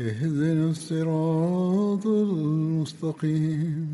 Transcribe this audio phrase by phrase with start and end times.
[0.00, 3.88] اهدنا الصراط المستقيم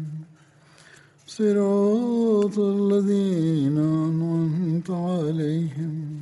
[1.27, 6.19] صراط الذين أنعمت عليهم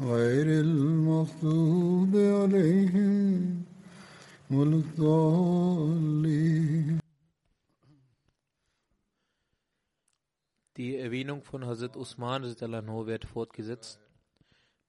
[0.00, 3.62] غير المغضوب عليهم
[4.50, 6.26] ولا الضالين
[10.76, 13.98] Die Erwähnung von Hazrat Usman Anhu wird fortgesetzt.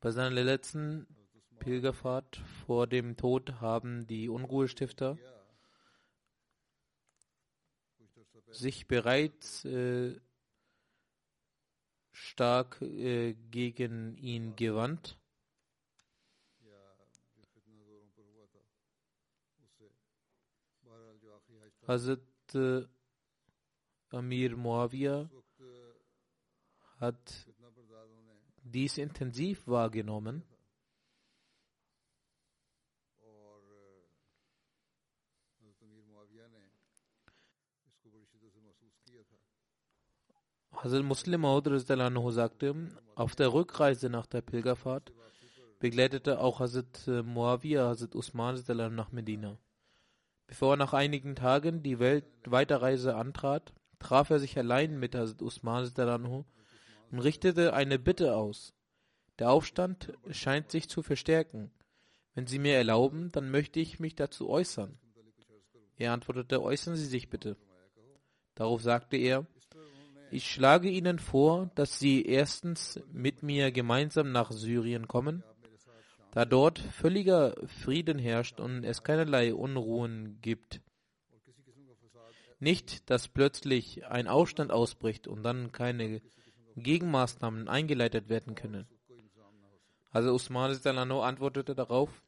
[0.01, 1.07] Bei seiner letzten
[1.62, 5.16] Pilgerfahrt vor dem Tod haben die Unruhestifter
[8.50, 10.20] sich bereits äh,
[12.10, 15.16] stark äh, gegen ihn gewandt.
[21.86, 22.20] Hazrat
[22.54, 22.84] äh,
[24.10, 25.30] Amir Muawiyah
[26.98, 27.46] hat
[28.64, 30.42] dies intensiv wahrgenommen.
[40.82, 41.68] Hazrat Muslim Maud
[42.32, 42.74] sagte,
[43.14, 45.12] auf der Rückreise nach der Pilgerfahrt
[45.78, 48.60] begleitete auch Hazrat Muawiyah Hazrat Usman
[48.92, 49.58] nach Medina.
[50.48, 55.40] Bevor er nach einigen Tagen die Welt Weiterreise antrat, traf er sich allein mit Hazrat
[55.40, 55.88] Usman
[57.12, 58.74] und richtete eine Bitte aus.
[59.38, 61.70] Der Aufstand scheint sich zu verstärken.
[62.34, 64.98] Wenn Sie mir erlauben, dann möchte ich mich dazu äußern.
[65.96, 67.56] Er antwortete, äußern Sie sich bitte.
[68.56, 69.46] Darauf sagte er,
[70.32, 75.44] ich schlage Ihnen vor, dass Sie erstens mit mir gemeinsam nach Syrien kommen,
[76.30, 80.80] da dort völliger Frieden herrscht und es keinerlei Unruhen gibt.
[82.60, 86.22] Nicht, dass plötzlich ein Aufstand ausbricht und dann keine
[86.76, 88.86] Gegenmaßnahmen eingeleitet werden können.
[90.10, 90.70] Also Usman
[91.20, 92.22] antwortete darauf,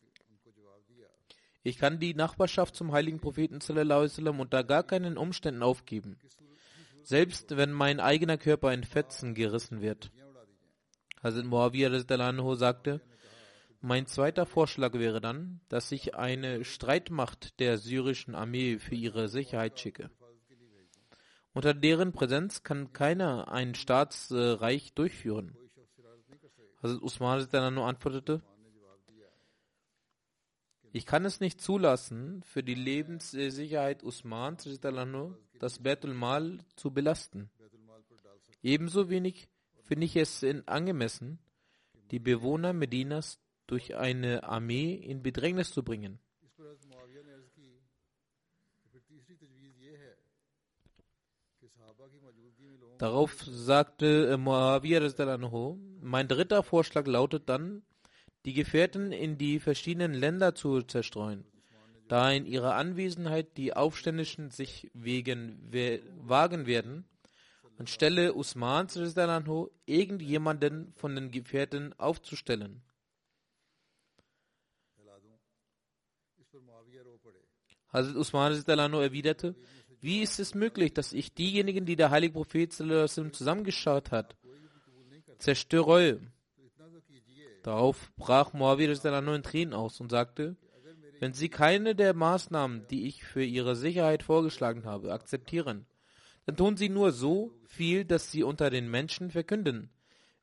[1.62, 3.60] ich kann die Nachbarschaft zum heiligen Propheten
[4.38, 6.18] unter gar keinen Umständen aufgeben
[7.04, 10.10] selbst wenn mein eigener Körper in Fetzen gerissen wird.
[11.22, 13.00] Hazrat Muawiyah sagte,
[13.80, 19.78] mein zweiter Vorschlag wäre dann, dass ich eine Streitmacht der syrischen Armee für ihre Sicherheit
[19.78, 20.10] schicke.
[21.52, 25.56] Unter deren Präsenz kann keiner ein Staatsreich durchführen.
[26.82, 28.42] Hazrat Usman antwortete,
[30.94, 34.68] ich kann es nicht zulassen, für die Lebenssicherheit Usmans
[35.58, 37.50] das Betul Mal zu belasten.
[38.62, 39.48] Ebenso wenig
[39.82, 41.40] finde ich es angemessen,
[42.12, 46.20] die Bewohner Medinas durch eine Armee in Bedrängnis zu bringen.
[52.98, 57.82] Darauf sagte Muawiyah mein dritter Vorschlag lautet dann,
[58.44, 61.44] die Gefährten in die verschiedenen Länder zu zerstreuen
[62.08, 65.72] da in ihrer Anwesenheit die Aufständischen sich wegen
[66.20, 67.04] wagen werden,
[67.78, 68.96] anstelle Usmans
[69.86, 72.82] irgendjemanden von den Gefährten aufzustellen.
[77.88, 79.54] Hazrat Usman erwiderte,
[80.00, 84.36] wie ist es möglich, dass ich diejenigen, die der heilige Prophet zusammengeschaut hat,
[85.38, 86.20] zerstöre?
[87.64, 90.54] Darauf brach Muawiyah in Tränen aus und sagte,
[91.18, 95.86] wenn Sie keine der Maßnahmen, die ich für Ihre Sicherheit vorgeschlagen habe, akzeptieren,
[96.44, 99.88] dann tun Sie nur so viel, dass Sie unter den Menschen verkünden.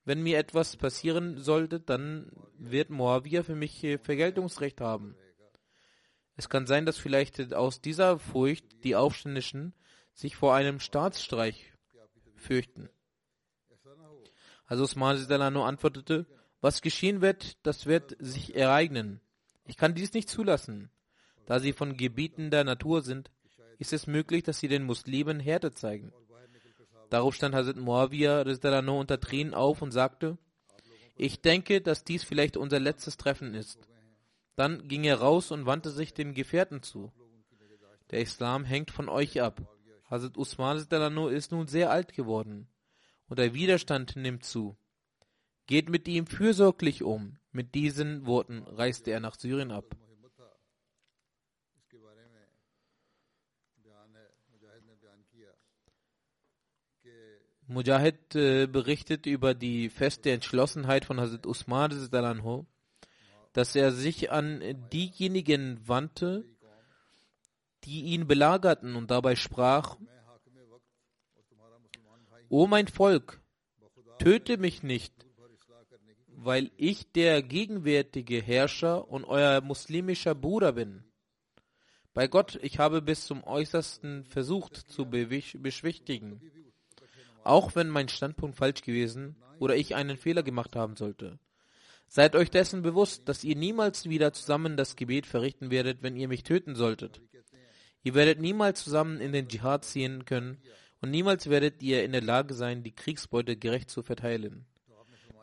[0.03, 5.15] Wenn mir etwas passieren sollte, dann wird Moawir für mich Vergeltungsrecht haben.
[6.37, 9.75] Es kann sein, dass vielleicht aus dieser Furcht die Aufständischen
[10.11, 11.71] sich vor einem Staatsstreich
[12.35, 12.89] fürchten.
[14.65, 16.25] Also Usman antwortete,
[16.61, 19.19] was geschehen wird, das wird sich ereignen.
[19.65, 20.89] Ich kann dies nicht zulassen.
[21.45, 23.31] da sie von gebietender Natur sind,
[23.77, 26.13] ist es möglich, dass sie den Muslimen Härte zeigen.
[27.09, 30.37] Darauf stand Hazrat Muawiyah unter Tränen auf und sagte,
[31.17, 33.79] ich denke, dass dies vielleicht unser letztes Treffen ist.
[34.55, 37.11] Dann ging er raus und wandte sich dem Gefährten zu.
[38.11, 39.61] Der Islam hängt von euch ab.
[40.09, 42.67] Hazrat Usman ist nun sehr alt geworden
[43.31, 44.77] und der Widerstand nimmt zu.
[45.67, 47.37] Geht mit ihm fürsorglich um.
[47.51, 49.95] Mit diesen Worten reiste er nach Syrien ab.
[57.71, 61.89] Mujahid äh, berichtet über die feste Entschlossenheit von Hazrat Usman,
[63.53, 64.61] dass er sich an
[64.91, 66.45] diejenigen wandte,
[67.85, 69.97] die ihn belagerten und dabei sprach,
[72.49, 73.41] O mein Volk,
[74.19, 75.20] töte mich nicht,
[76.43, 81.03] weil ich der gegenwärtige Herrscher und euer muslimischer Bruder bin.
[82.13, 86.41] Bei Gott, ich habe bis zum Äußersten versucht zu beschwichtigen,
[87.43, 91.37] auch wenn mein Standpunkt falsch gewesen oder ich einen Fehler gemacht haben sollte.
[92.07, 96.27] Seid euch dessen bewusst, dass ihr niemals wieder zusammen das Gebet verrichten werdet, wenn ihr
[96.27, 97.21] mich töten solltet.
[98.03, 100.57] Ihr werdet niemals zusammen in den Dschihad ziehen können
[101.01, 104.65] und niemals werdet ihr in der Lage sein, die Kriegsbeute gerecht zu verteilen.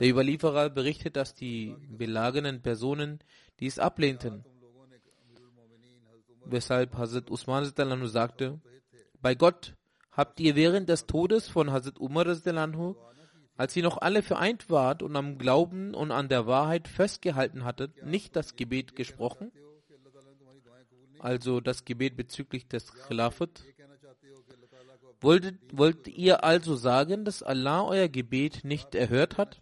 [0.00, 3.19] Der Überlieferer berichtet, dass die belagenen Personen
[3.59, 4.45] dies ablehnten,
[6.45, 7.71] weshalb Hazrat Usman
[8.06, 8.61] sagte,
[9.21, 9.75] bei Gott
[10.12, 12.27] habt ihr während des Todes von Hazrat Umar
[13.56, 18.06] als ihr noch alle vereint wart und am Glauben und an der Wahrheit festgehalten hattet,
[18.06, 19.50] nicht das Gebet gesprochen,
[21.19, 23.65] also das Gebet bezüglich des Khilafat.
[25.21, 29.61] Wolltet, wollt ihr also sagen, dass Allah euer Gebet nicht erhört hat?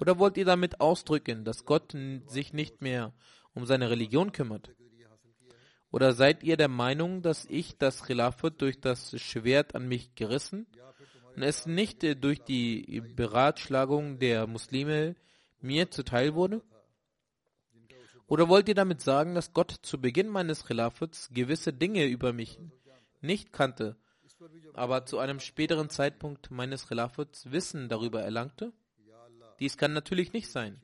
[0.00, 1.94] Oder wollt ihr damit ausdrücken, dass Gott
[2.26, 3.12] sich nicht mehr
[3.54, 4.70] um seine Religion kümmert?
[5.92, 10.66] Oder seid ihr der Meinung, dass ich das Khilafat durch das Schwert an mich gerissen
[11.36, 15.16] und es nicht durch die Beratschlagung der Muslime
[15.60, 16.62] mir zuteil wurde?
[18.26, 22.58] Oder wollt ihr damit sagen, dass Gott zu Beginn meines Khilafats gewisse Dinge über mich
[23.20, 23.96] nicht kannte,
[24.72, 28.72] aber zu einem späteren Zeitpunkt meines Khilafats Wissen darüber erlangte?
[29.60, 30.80] Dies kann natürlich nicht sein,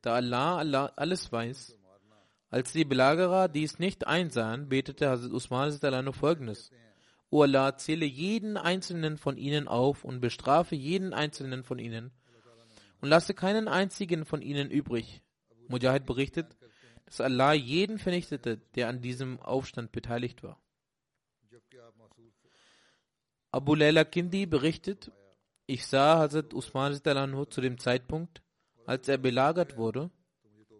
[0.00, 1.76] da Allah, Allah alles weiß.
[2.48, 5.72] Als die Belagerer dies nicht einsahen, betete Hazrat Usman
[6.12, 6.70] folgendes.
[7.28, 12.12] O Allah, zähle jeden einzelnen von ihnen auf und bestrafe jeden einzelnen von ihnen
[13.00, 15.22] und lasse keinen einzigen von ihnen übrig.
[15.68, 16.56] Mujahid berichtet,
[17.04, 20.60] dass Allah jeden vernichtete, der an diesem Aufstand beteiligt war.
[23.50, 25.10] Abu Layla Kindi berichtet,
[25.66, 28.42] ich sah Hazrat Usman zu dem Zeitpunkt,
[28.86, 30.10] als er belagert wurde.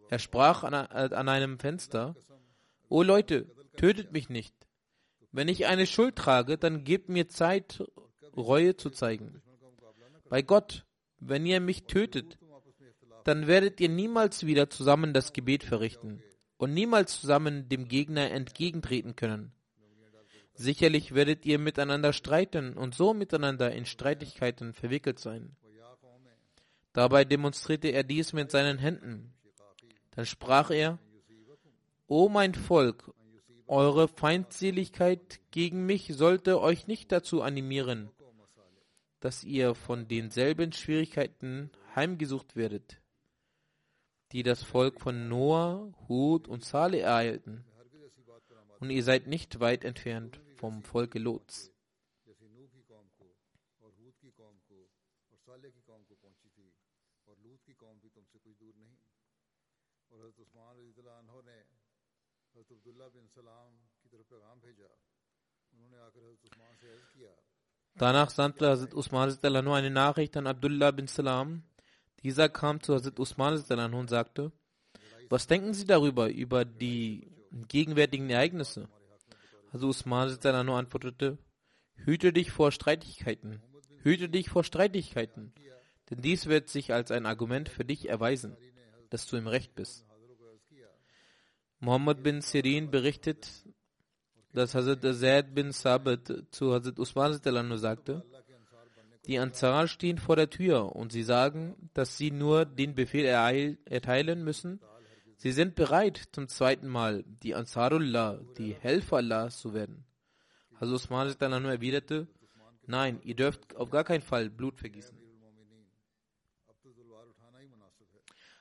[0.08, 2.14] Er sprach an, an einem Fenster,
[2.88, 4.54] O Leute, tötet mich nicht.
[5.32, 7.82] Wenn ich eine Schuld trage, dann gebt mir Zeit,
[8.36, 9.42] Reue zu zeigen.
[10.28, 10.84] Bei Gott,
[11.18, 12.38] wenn ihr mich tötet,
[13.24, 16.22] dann werdet ihr niemals wieder zusammen das Gebet verrichten
[16.58, 19.52] und niemals zusammen dem Gegner entgegentreten können.
[20.58, 25.54] Sicherlich werdet ihr miteinander streiten und so miteinander in Streitigkeiten verwickelt sein.
[26.94, 29.34] Dabei demonstrierte er dies mit seinen Händen.
[30.12, 30.98] Dann sprach er,
[32.06, 33.12] O mein Volk,
[33.66, 38.08] eure Feindseligkeit gegen mich sollte euch nicht dazu animieren,
[39.20, 43.02] dass ihr von denselben Schwierigkeiten heimgesucht werdet,
[44.32, 47.66] die das Volk von Noah, Hud und Saleh ereilten.
[48.80, 51.72] Und ihr seid nicht weit entfernt vom Volke Lots.
[67.98, 71.62] Danach sandte Hazrat Usman nur eine Nachricht an Abdullah bin Salam.
[72.22, 73.54] Dieser kam zu Hazrat Usman
[73.94, 74.52] und sagte,
[75.28, 77.30] was denken Sie darüber, über die
[77.68, 78.88] gegenwärtigen Ereignisse?
[79.72, 81.38] Also Usman nur antwortete,
[81.94, 83.62] hüte dich vor Streitigkeiten,
[84.02, 85.52] hüte dich vor Streitigkeiten,
[86.10, 88.56] denn dies wird sich als ein Argument für dich erweisen,
[89.10, 90.06] dass du im Recht bist.
[91.78, 93.48] Muhammad bin Sirin berichtet,
[94.52, 98.24] dass Hazrat Zaid bin Sabit zu Hazrat Usman sagte,
[99.26, 104.44] die Ansar stehen vor der Tür und sie sagen, dass sie nur den Befehl erteilen
[104.44, 104.80] müssen,
[105.38, 110.04] Sie sind bereit, zum zweiten Mal die Ansarullah, die Helfer Allahs zu werden.
[110.80, 112.26] Hazrat Usman nur erwiderte,
[112.86, 115.16] nein, ihr dürft auf gar keinen Fall Blut vergießen.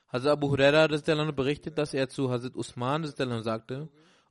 [0.08, 0.86] Hazrat Abu Huraira
[1.32, 3.04] berichtet, dass er zu Hazrat Usman
[3.42, 3.88] sagte,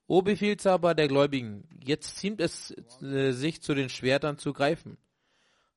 [0.07, 4.97] O Befehlshaber der Gläubigen, jetzt ziemt es äh, sich zu den Schwertern zu greifen.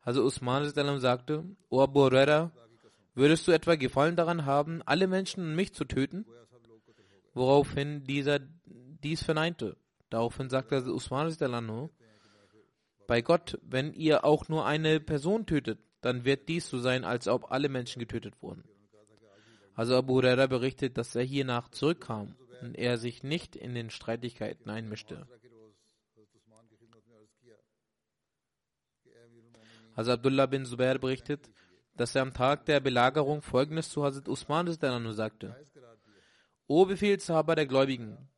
[0.03, 0.71] Also Usman
[1.01, 2.53] sagte, O Abu Huraira,
[3.15, 6.27] würdest du etwa Gefallen daran haben, alle Menschen und mich zu töten?
[7.39, 8.41] Woraufhin dieser
[9.05, 9.77] dies verneinte.
[10.11, 11.31] Daraufhin sagte Usman
[13.07, 17.27] bei Gott, wenn ihr auch nur eine Person tötet, dann wird dies so sein, als
[17.27, 18.65] ob alle Menschen getötet wurden.
[19.75, 24.69] Also Abu Huraira berichtet, dass er hiernach zurückkam und er sich nicht in den Streitigkeiten
[24.69, 25.27] einmischte.
[29.95, 31.49] Also Abdullah bin Zubair berichtet,
[31.97, 34.67] dass er am Tag der Belagerung folgendes zu Hazrat Usman
[35.13, 35.57] sagte.
[36.71, 38.29] O Befehlshaber der Gläubigen,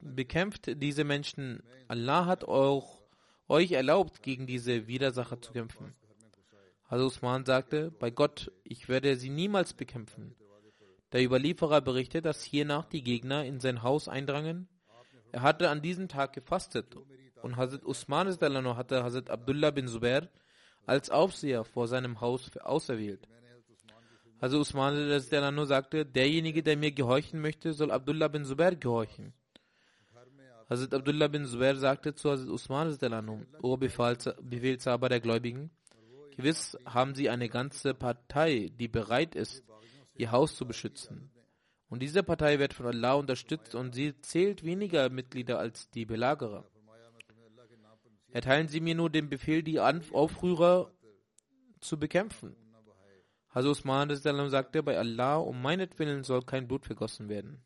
[0.00, 1.62] bekämpft diese Menschen.
[1.86, 3.00] Allah hat auch
[3.46, 5.94] euch erlaubt, gegen diese Widersacher zu kämpfen.
[6.88, 10.34] Also Usman sagte, bei Gott, ich werde sie niemals bekämpfen.
[11.12, 14.68] Der Überlieferer berichtet, dass hiernach die Gegner in sein Haus eindrangen.
[15.30, 16.96] Er hatte an diesem Tag gefastet
[17.42, 20.28] und Hazrat Usman hatte Hazrat Abdullah bin Zubair
[20.86, 23.28] als Aufseher vor seinem Haus auserwählt.
[24.38, 25.20] Also Usman
[25.66, 29.32] sagte, derjenige, der mir gehorchen möchte, soll Abdullah bin Zubair gehorchen.
[30.68, 35.70] Hazrat Abdullah bin Zubair sagte zu Hazrat Usman, O Befehlshaber der Gläubigen,
[36.36, 39.64] gewiss haben sie eine ganze Partei, die bereit ist,
[40.14, 41.30] ihr Haus zu beschützen.
[41.88, 46.68] Und diese Partei wird von Allah unterstützt und sie zählt weniger Mitglieder als die Belagerer.
[48.32, 50.92] Erteilen Sie mir nur den Befehl, die Aufrührer
[51.80, 52.54] zu bekämpfen.
[53.56, 57.64] Hazrat Usman sagte, bei Allah um meinetwillen soll kein Blut vergossen werden.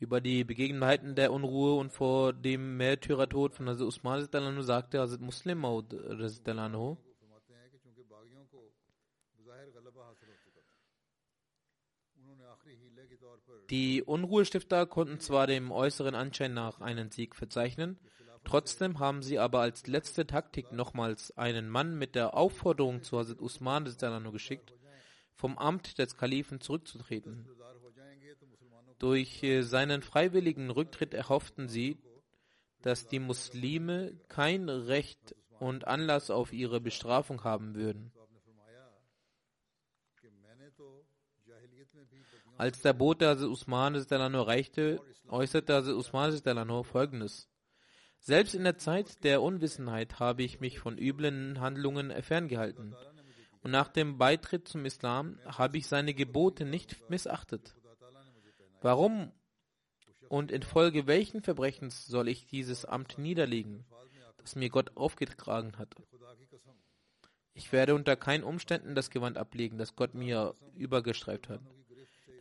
[0.00, 5.58] über die Begebenheiten der Unruhe und vor dem Märtyrertod von Hazrat Usman sagte Hazrat Muslim
[5.58, 5.92] Maud
[13.70, 17.98] Die Unruhestifter konnten zwar dem äußeren Anschein nach einen Sieg verzeichnen,
[18.44, 23.40] trotzdem haben sie aber als letzte Taktik nochmals einen Mann mit der Aufforderung zu Hazrat
[23.40, 23.84] Usman
[24.32, 24.74] geschickt,
[25.34, 27.48] vom Amt des Kalifen zurückzutreten.
[28.98, 31.98] Durch äh, seinen freiwilligen Rücktritt erhofften sie,
[32.82, 38.12] dass die Muslime kein Recht und Anlass auf ihre Bestrafung haben würden.
[42.56, 47.48] Als der Bote Hazrat Usman erreichte, äußerte Hazrat Usman folgendes.
[48.20, 52.94] Selbst in der Zeit der Unwissenheit habe ich mich von üblen Handlungen ferngehalten.
[53.62, 57.74] Und nach dem Beitritt zum Islam habe ich seine Gebote nicht missachtet.
[58.80, 59.32] Warum
[60.28, 63.84] und infolge welchen Verbrechens soll ich dieses Amt niederlegen,
[64.38, 65.94] das mir Gott aufgetragen hat?
[67.54, 71.60] Ich werde unter keinen Umständen das Gewand ablegen, das Gott mir übergestreift hat.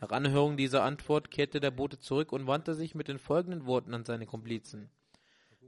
[0.03, 3.93] Nach Anhörung dieser Antwort kehrte der Bote zurück und wandte sich mit den folgenden Worten
[3.93, 4.89] an seine Komplizen.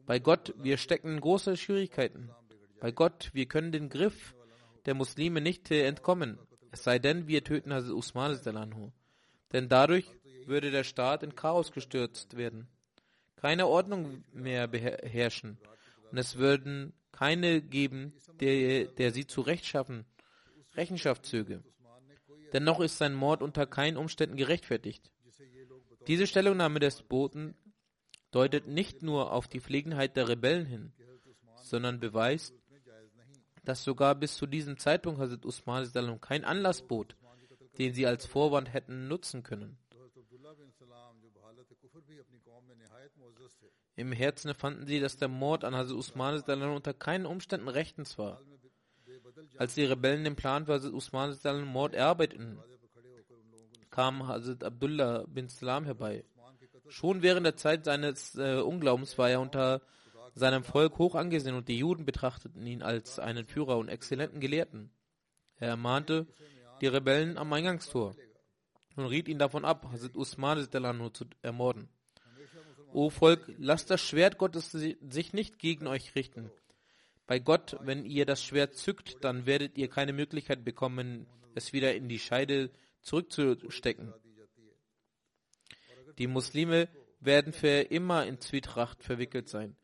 [0.05, 2.29] Bei Gott, wir stecken in große Schwierigkeiten.
[2.81, 4.35] Bei Gott, wir können den Griff
[4.87, 6.37] der Muslime nicht entkommen,
[6.71, 8.37] es sei denn, wir töten Hazrat Usman.
[9.53, 10.05] Denn dadurch
[10.45, 12.67] würde der Staat in Chaos gestürzt werden,
[13.37, 15.57] keine Ordnung mehr beherrschen
[16.11, 18.11] und es würden keine geben,
[18.41, 20.03] der, der sie zu Rechtschaffen,
[20.75, 21.63] Rechenschaft zöge.
[22.55, 25.11] Dennoch ist sein Mord unter keinen Umständen gerechtfertigt.
[26.07, 27.53] Diese Stellungnahme des Boten
[28.31, 30.93] deutet nicht nur auf die Pflegenheit der Rebellen hin,
[31.61, 32.55] sondern beweist,
[33.65, 37.17] dass sogar bis zu diesem Zeitpunkt Hazrat Usman kein Anlass bot,
[37.77, 39.77] den sie als Vorwand hätten nutzen können.
[43.97, 48.41] Im Herzen fanden sie, dass der Mord an Hazrat Usman unter keinen Umständen rechtens war.
[49.57, 52.59] Als die Rebellen den Plan für Hazrat Usman Mord erarbeiteten,
[53.89, 56.23] kam Hazrat Abdullah bin Salam herbei.
[56.89, 59.81] Schon während der Zeit seines äh, Unglaubens war er unter
[60.35, 64.91] seinem Volk hoch angesehen und die Juden betrachteten ihn als einen Führer und exzellenten Gelehrten.
[65.57, 66.27] Er ermahnte
[66.81, 68.15] die Rebellen am Eingangstor
[68.97, 70.67] und riet ihn davon ab, Hazrat Usman
[71.13, 71.89] zu ermorden.
[72.93, 76.51] O Volk, lasst das Schwert Gottes sich nicht gegen euch richten.
[77.27, 81.95] Bei Gott, wenn ihr das Schwert zückt, dann werdet ihr keine Möglichkeit bekommen, es wieder
[81.95, 82.69] in die Scheide
[83.01, 84.13] zurückzustecken.
[86.17, 86.87] Die Muslime
[87.19, 89.75] werden für immer in Zwietracht verwickelt sein.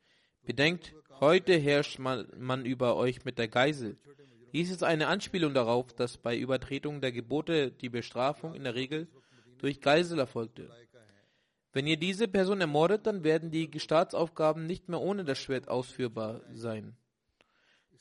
[0.44, 3.98] Bedenkt, heute herrscht man, über euch mit der Geisel.
[4.54, 9.08] Dies ist eine Anspielung darauf, dass bei Übertretung der Gebote die Bestrafung in der Regel
[9.58, 10.70] durch Geisel erfolgte.
[11.74, 16.42] Wenn ihr diese Person ermordet, dann werden die Staatsaufgaben nicht mehr ohne das Schwert ausführbar
[16.52, 16.98] sein.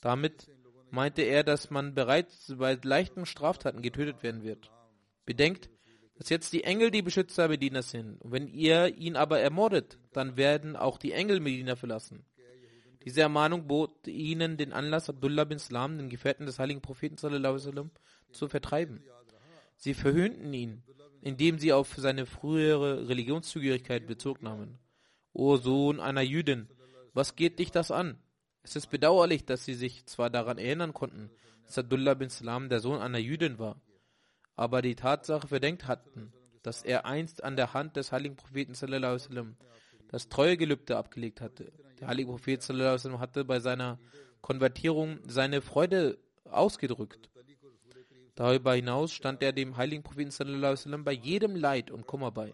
[0.01, 0.49] Damit
[0.89, 4.71] meinte er, dass man bereits bei leichten Straftaten getötet werden wird.
[5.25, 5.69] Bedenkt,
[6.15, 8.21] dass jetzt die Engel die Beschützer Medinas sind.
[8.21, 12.25] Und wenn ihr ihn aber ermordet, dann werden auch die Engel Medina verlassen.
[13.03, 17.91] Diese Ermahnung bot ihnen den Anlass, Abdullah bin Salam, den Gefährten des heiligen Propheten, sallam,
[18.31, 19.03] zu vertreiben.
[19.77, 20.83] Sie verhöhnten ihn,
[21.21, 24.77] indem sie auf seine frühere Religionszugehörigkeit Bezug nahmen.
[25.33, 26.67] O Sohn einer Jüdin,
[27.13, 28.19] was geht dich das an?
[28.63, 31.31] Es ist bedauerlich, dass sie sich zwar daran erinnern konnten,
[31.65, 33.81] dass Abdullah bin Salam der Sohn einer Jüdin war,
[34.55, 39.55] aber die Tatsache verdenkt hatten, dass er einst an der Hand des heiligen Propheten sallam,
[40.09, 41.71] das Treuegelübde abgelegt hatte.
[41.99, 43.99] Der heilige Prophet sallam, hatte bei seiner
[44.41, 47.29] Konvertierung seine Freude ausgedrückt.
[48.35, 52.53] Darüber hinaus stand er dem heiligen Propheten sallam, bei jedem Leid und Kummer bei.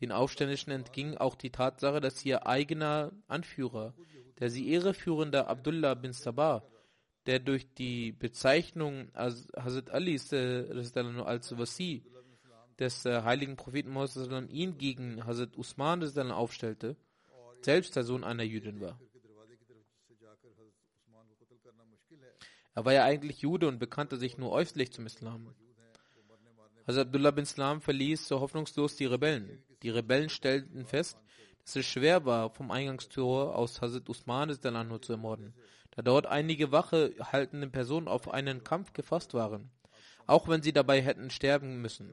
[0.00, 3.94] Den Aufständischen entging auch die Tatsache, dass ihr eigener Anführer,
[4.38, 6.62] der sie irreführende Abdullah bin Sabah,
[7.26, 12.04] der durch die Bezeichnung Hazrat Ali als Wasi
[12.78, 16.96] des äh, heiligen Propheten Muhammad ihn gegen Hazrat Usman aufstellte,
[17.62, 18.98] selbst der Sohn einer Jüdin war.
[22.74, 25.54] Er war ja eigentlich Jude und bekannte sich nur äußerlich zum Islam.
[26.86, 29.62] Hazrat Abdullah bin Islam verließ so hoffnungslos die Rebellen.
[29.82, 31.16] Die Rebellen stellten fest,
[31.64, 35.54] dass es schwer war, vom Eingangstor aus Hazrat Usman zu ermorden
[35.94, 39.70] da dort einige Wache haltende Personen auf einen Kampf gefasst waren,
[40.26, 42.12] auch wenn sie dabei hätten sterben müssen.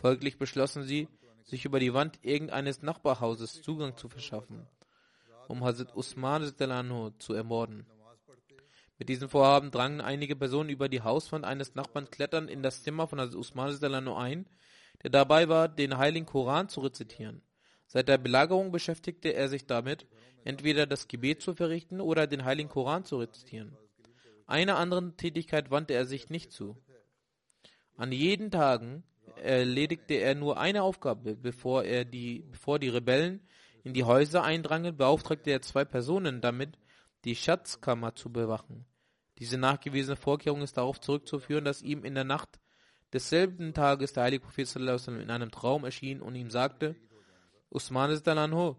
[0.00, 1.08] Folglich beschlossen sie,
[1.44, 4.66] sich über die Wand irgendeines Nachbarhauses Zugang zu verschaffen,
[5.48, 6.52] um Hazrat Usman
[7.18, 7.86] zu ermorden.
[8.98, 13.08] Mit diesem Vorhaben drangen einige Personen über die Hauswand eines Nachbarn klettern in das Zimmer
[13.08, 14.46] von Hazrat Usman ein,
[15.02, 17.42] der dabei war, den heiligen Koran zu rezitieren.
[17.92, 20.06] Seit der Belagerung beschäftigte er sich damit,
[20.44, 23.76] entweder das Gebet zu verrichten oder den heiligen Koran zu rezitieren.
[24.46, 26.76] Einer anderen Tätigkeit wandte er sich nicht zu.
[27.96, 29.02] An jeden Tagen
[29.42, 33.40] erledigte er nur eine Aufgabe, bevor er die, bevor die Rebellen
[33.82, 36.78] in die Häuser eindrangen, beauftragte er zwei Personen damit,
[37.24, 38.86] die Schatzkammer zu bewachen.
[39.40, 42.60] Diese nachgewiesene Vorkehrung ist darauf zurückzuführen, dass ihm in der Nacht
[43.12, 46.94] desselben Tages der heilige Prophet in einem Traum erschien und ihm sagte,
[47.72, 48.76] Usman Anho,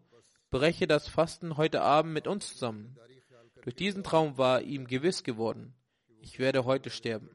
[0.50, 2.98] breche das Fasten heute Abend mit uns zusammen.
[3.62, 5.74] Durch diesen Traum war ihm gewiss geworden,
[6.20, 7.30] ich werde heute sterben.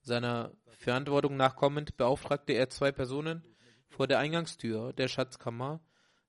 [0.00, 3.44] Seiner Verantwortung nachkommend beauftragte er zwei Personen,
[3.88, 5.80] vor der Eingangstür der Schatzkammer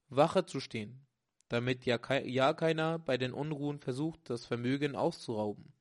[0.10, 1.08] Wache zu stehen,
[1.48, 5.74] damit ja, ja keiner bei den Unruhen versucht, das Vermögen auszurauben.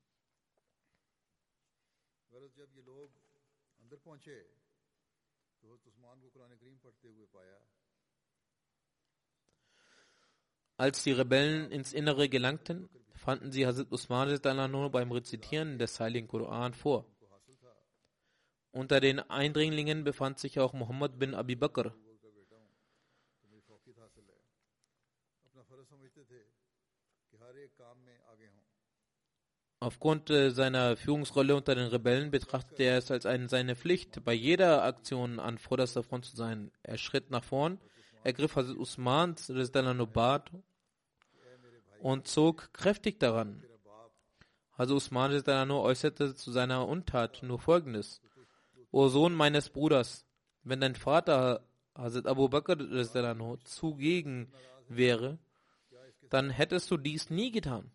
[10.77, 14.39] Als die Rebellen ins Innere gelangten, fanden sie Hazrat Usman
[14.91, 17.05] beim Rezitieren des Heiligen Koran vor.
[18.71, 21.93] Unter den Eindringlingen befand sich auch Muhammad bin Abi Bakr.
[29.79, 34.33] Aufgrund äh, seiner Führungsrolle unter den Rebellen betrachtete er es als eine, seine Pflicht, bei
[34.33, 36.71] jeder Aktion an vorderster Front zu sein.
[36.83, 37.79] Er schritt nach vorn
[38.23, 39.35] ergriff Hazrat Usman
[40.13, 40.51] Bart
[41.99, 43.63] und zog kräftig daran.
[44.77, 45.31] Hazrat Usman
[45.71, 48.21] äußerte zu seiner Untat nur folgendes:
[48.91, 50.25] O Sohn meines Bruders,
[50.63, 52.77] wenn dein Vater Hazrat Abu Bakr
[53.65, 54.51] zugegen
[54.87, 55.37] wäre,
[56.29, 57.91] dann hättest du dies nie getan.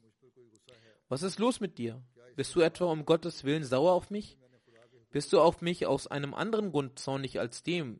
[1.08, 2.02] Was ist los mit dir?
[2.36, 4.38] Bist du etwa um Gottes Willen sauer auf mich?
[5.10, 7.98] Bist du auf mich aus einem anderen Grund zornig als dem,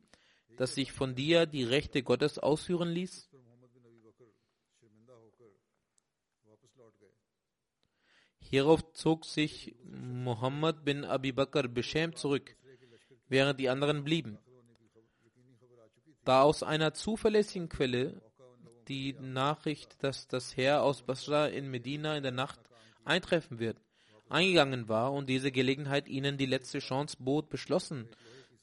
[0.59, 3.31] dass sich von dir die Rechte Gottes ausführen ließ?
[8.41, 12.57] Hierauf zog sich Muhammad bin Abi Bakr beschämt zurück,
[13.29, 14.39] während die anderen blieben.
[16.25, 18.21] Da aus einer zuverlässigen Quelle
[18.89, 22.59] die Nachricht, dass das Heer aus Basra in Medina in der Nacht
[23.05, 23.79] eintreffen wird,
[24.29, 28.09] eingegangen war und diese Gelegenheit ihnen die letzte Chance bot, beschlossen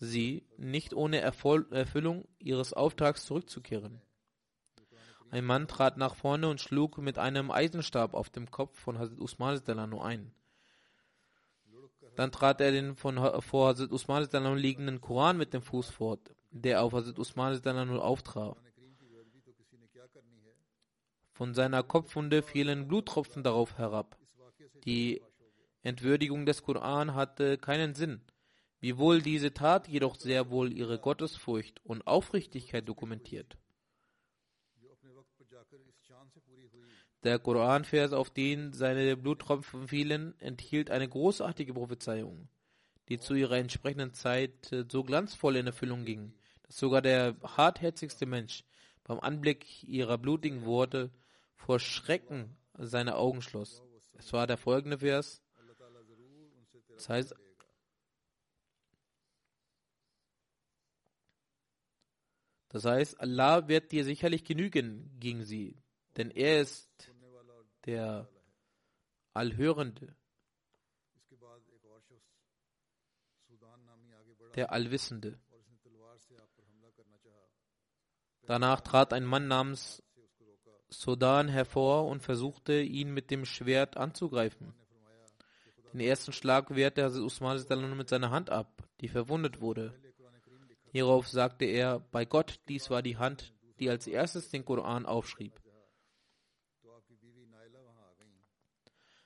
[0.05, 4.01] sie, nicht ohne Erfol Erfüllung ihres Auftrags zurückzukehren.
[5.31, 9.19] Ein Mann trat nach vorne und schlug mit einem Eisenstab auf dem Kopf von Hazrat
[9.19, 10.31] Usman Delano ein.
[12.15, 16.33] Dann trat er den von, vor Hazrat Usman Delano liegenden Koran mit dem Fuß fort,
[16.51, 18.57] der auf Hazrat Usman Delano auftraf.
[21.33, 24.17] Von seiner Kopfwunde fielen Bluttropfen darauf herab.
[24.85, 25.21] Die
[25.81, 28.21] Entwürdigung des Koran hatte keinen Sinn.
[28.85, 33.57] Wiewohl diese Tat jedoch sehr wohl ihre Gottesfurcht und Aufrichtigkeit dokumentiert.
[37.23, 42.47] Der Koranvers, auf den seine Bluttropfen fielen, enthielt eine großartige Prophezeiung,
[43.09, 48.27] die zu ihrer entsprechenden Zeit äh, so glanzvoll in Erfüllung ging, dass sogar der hartherzigste
[48.27, 48.65] Mensch
[49.03, 51.09] beim Anblick ihrer blutigen Worte
[51.55, 53.81] vor Schrecken seine Augen schloss.
[54.13, 55.41] Es war der folgende Vers.
[56.93, 57.35] Das heißt,
[62.75, 65.81] das heißt, Allah wird dir sicherlich genügen gegen sie,
[66.17, 67.09] denn er ist
[67.85, 68.27] der
[69.33, 70.13] Allhörende,
[74.55, 75.39] der Allwissende.
[78.45, 80.03] Danach trat ein Mann namens
[80.89, 84.75] Sudan hervor und versuchte, ihn mit dem Schwert anzugreifen.
[85.93, 89.97] Den ersten Schlag wehrte Hazrat Usman mit seiner Hand ab, die verwundet wurde.
[90.95, 95.59] Hierauf sagte er, bei Gott, dies war die Hand, die als erstes den Koran aufschrieb.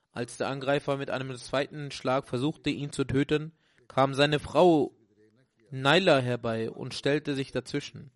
[0.09, 3.51] Als der Angreifer mit einem zweiten Schlag versuchte, ihn zu töten,
[3.87, 4.95] kam seine Frau
[5.69, 8.09] Naila herbei und stellte sich dazwischen.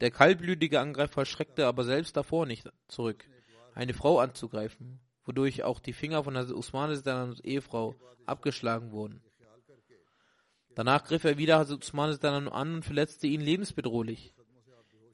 [0.00, 3.28] Der kaltblütige Angreifer schreckte aber selbst davor nicht zurück,
[3.74, 9.20] eine Frau anzugreifen, wodurch auch die Finger von Usman Ehefrau abgeschlagen wurden.
[10.74, 14.32] Danach griff er wieder Usman an und verletzte ihn lebensbedrohlich.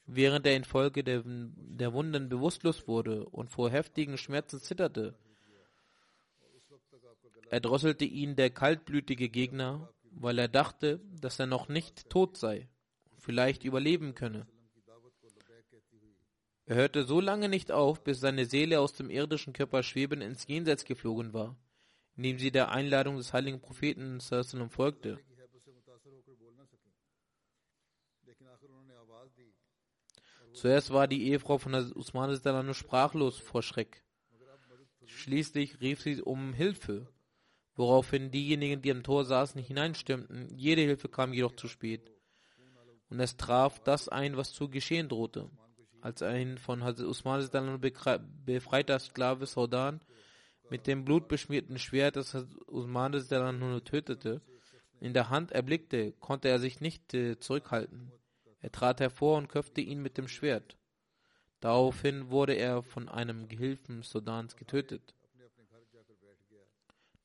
[0.07, 5.19] Während er infolge der, der Wunden bewusstlos wurde und vor heftigen Schmerzen zitterte,
[7.51, 12.69] erdrosselte ihn der kaltblütige Gegner, weil er dachte, dass er noch nicht tot sei
[13.11, 14.47] und vielleicht überleben könne.
[16.67, 20.47] Er hörte so lange nicht auf, bis seine Seele aus dem irdischen Körper schwebend ins
[20.47, 21.57] Jenseits geflogen war,
[22.17, 24.21] indem sie der Einladung des heiligen Propheten
[24.71, 25.21] folgte.
[30.57, 34.03] Zuerst war die Ehefrau von Usman sprachlos vor Schreck.
[35.05, 37.09] Schließlich rief sie um Hilfe,
[37.75, 40.49] woraufhin diejenigen, die am Tor saßen, hineinstürmten.
[40.57, 42.11] Jede Hilfe kam jedoch zu spät.
[43.09, 45.51] Und es traf das ein, was zu geschehen drohte
[46.07, 47.81] als ein von Usman
[48.45, 50.01] befreiter Sklave Saudan
[50.71, 52.33] mit dem blutbeschmierten Schwert, das
[52.67, 53.13] Usman
[53.85, 54.41] tötete,
[55.01, 58.13] in der Hand erblickte, konnte er sich nicht äh, zurückhalten.
[58.67, 60.77] Er trat hervor und köpfte ihn mit dem Schwert.
[61.61, 65.15] Daraufhin wurde er von einem Gehilfen Sudans getötet.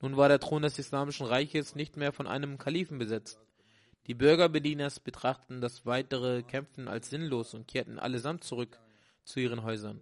[0.02, 3.40] Nun war der Thron des Islamischen Reiches nicht mehr von einem Kalifen besetzt.
[4.06, 8.80] Die Bürger betrachteten das weitere Kämpfen als sinnlos und kehrten allesamt zurück
[9.24, 10.00] zu ihren Häusern.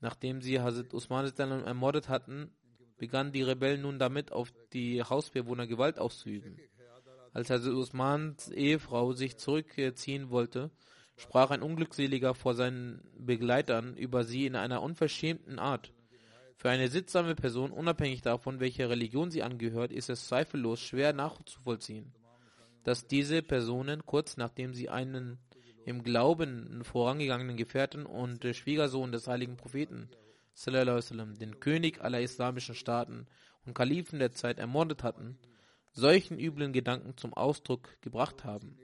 [0.00, 2.50] Nachdem sie Hazrat Usman ermordet hatten,
[2.96, 6.58] begannen die Rebellen nun damit, auf die Hausbewohner Gewalt auszuüben.
[7.36, 10.70] Als Hazrat Usmans Ehefrau sich zurückziehen wollte,
[11.18, 15.92] sprach ein Unglückseliger vor seinen Begleitern über sie in einer unverschämten Art.
[16.56, 22.14] Für eine sittsame Person, unabhängig davon, welcher Religion sie angehört, ist es zweifellos schwer nachzuvollziehen
[22.84, 25.38] dass diese Personen kurz nachdem sie einen
[25.84, 30.08] im Glauben vorangegangenen Gefährten und Schwiegersohn des heiligen Propheten,
[30.64, 33.26] den König aller islamischen Staaten
[33.66, 35.36] und Kalifen der Zeit ermordet hatten,
[35.96, 38.78] solchen üblen Gedanken zum Ausdruck gebracht haben.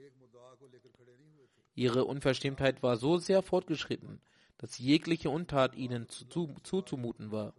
[1.75, 4.19] Ihre Unverschämtheit war so sehr fortgeschritten,
[4.57, 7.53] dass jegliche Untat ihnen zuzumuten war.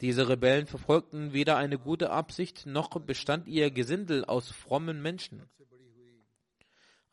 [0.00, 5.48] Diese Rebellen verfolgten weder eine gute Absicht, noch bestand ihr Gesindel aus frommen Menschen.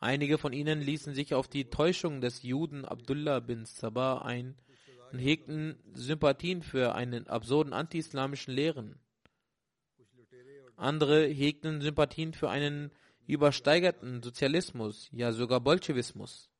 [0.00, 4.56] Einige von ihnen ließen sich auf die Täuschung des Juden Abdullah bin Sabah ein
[5.12, 8.98] und hegten Sympathien für einen absurden anti-islamischen Lehren.
[10.76, 12.90] Andere hegten Sympathien für einen
[13.26, 16.50] übersteigerten Sozialismus, ja sogar Bolschewismus.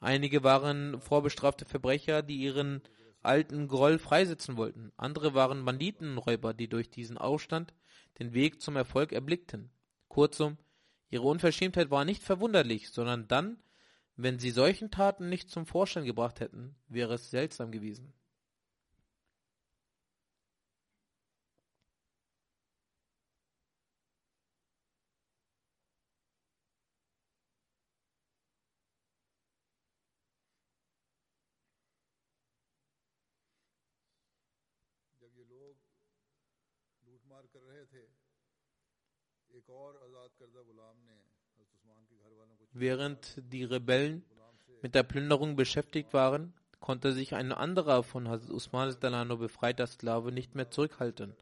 [0.00, 2.82] Einige waren vorbestrafte Verbrecher, die ihren
[3.22, 4.92] alten Groll freisetzen wollten.
[4.96, 7.74] Andere waren Banditenräuber, die durch diesen Aufstand
[8.18, 9.70] den Weg zum Erfolg erblickten.
[10.08, 10.56] Kurzum,
[11.10, 13.58] ihre Unverschämtheit war nicht verwunderlich, sondern dann,
[14.16, 18.12] wenn sie solchen Taten nicht zum Vorschein gebracht hätten, wäre es seltsam gewesen.
[42.72, 44.24] Während die Rebellen
[44.82, 50.32] mit der Plünderung beschäftigt waren, konnte sich ein anderer von Hazrat Usman Dalano befreiter Sklave
[50.32, 51.34] nicht mehr zurückhalten.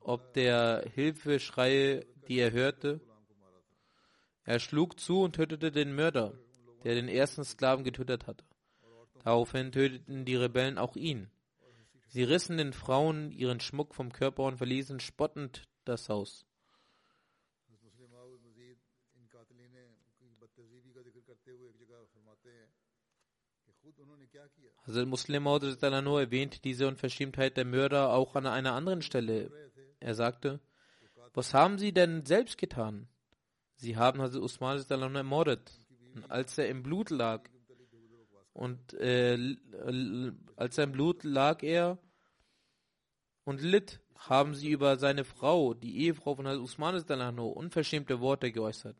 [0.00, 3.00] Ob der Hilfeschreie, die er hörte,
[4.44, 6.34] er schlug zu und tötete den Mörder,
[6.82, 8.44] der den ersten Sklaven getötet hatte.
[9.22, 11.30] Daraufhin töteten die Rebellen auch ihn.
[12.12, 16.44] Sie rissen den Frauen ihren Schmuck vom Körper und verließen spottend das Haus.
[24.86, 29.50] Hazrat Muslim Maud erwähnt diese Unverschämtheit der Mörder auch an einer anderen Stelle.
[29.98, 30.60] Er sagte,
[31.32, 33.08] was haben sie denn selbst getan?
[33.76, 34.84] Sie haben Hazrat Usman
[35.16, 35.72] ermordet.
[36.14, 37.48] Und als er im Blut lag,
[38.52, 39.56] und äh,
[40.56, 41.98] als er im Blut lag er
[43.44, 46.94] und litt, haben sie über seine Frau, die Ehefrau von Hazrat Usman
[47.38, 48.96] unverschämte Worte geäußert,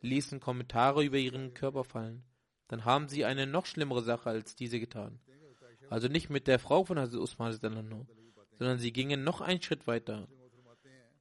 [0.00, 2.24] ließen Kommentare über ihren Körper fallen
[2.68, 5.18] dann haben sie eine noch schlimmere Sache als diese getan.
[5.90, 7.52] Also nicht mit der Frau von Hazrat Usman,
[8.58, 10.28] sondern sie gingen noch einen Schritt weiter.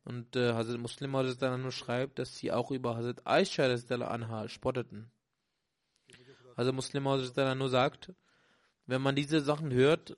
[0.04, 5.10] Und äh, Hazrat Muslim schreibt, dass sie auch über Hazrat Aisha anha spotteten.
[6.58, 8.14] Hazrat Muslim sagt,
[8.86, 10.18] wenn man diese Sachen hört,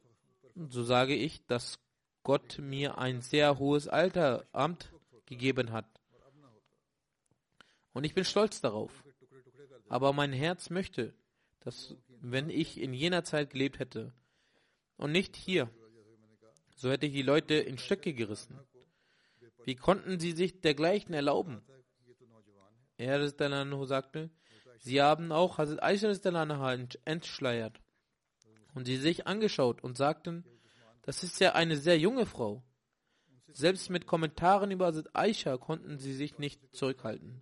[0.55, 1.79] so sage ich, dass
[2.23, 4.91] Gott mir ein sehr hohes Alter, Amt
[5.25, 5.85] gegeben hat.
[7.93, 9.03] Und ich bin stolz darauf.
[9.87, 11.13] Aber mein Herz möchte,
[11.61, 14.13] dass wenn ich in jener Zeit gelebt hätte
[14.97, 15.69] und nicht hier,
[16.75, 18.59] so hätte ich die Leute in Stücke gerissen.
[19.65, 21.61] Wie konnten sie sich dergleichen erlauben?
[22.97, 24.29] Er sagte,
[24.79, 27.81] sie haben auch Hazrat Aisha entschleiert
[28.73, 30.45] und sie sich angeschaut und sagten,
[31.09, 32.61] das ist ja eine sehr junge Frau.
[33.47, 37.41] Selbst mit Kommentaren über Hazrat Aisha konnten sie sich nicht zurückhalten.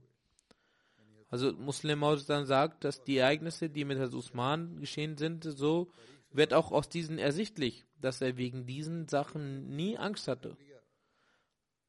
[1.27, 5.91] Also Muslim dann sagt, dass die Ereignisse, die mit Herrn Usman geschehen sind, so
[6.32, 10.56] wird auch aus diesen ersichtlich, dass er wegen diesen Sachen nie Angst hatte.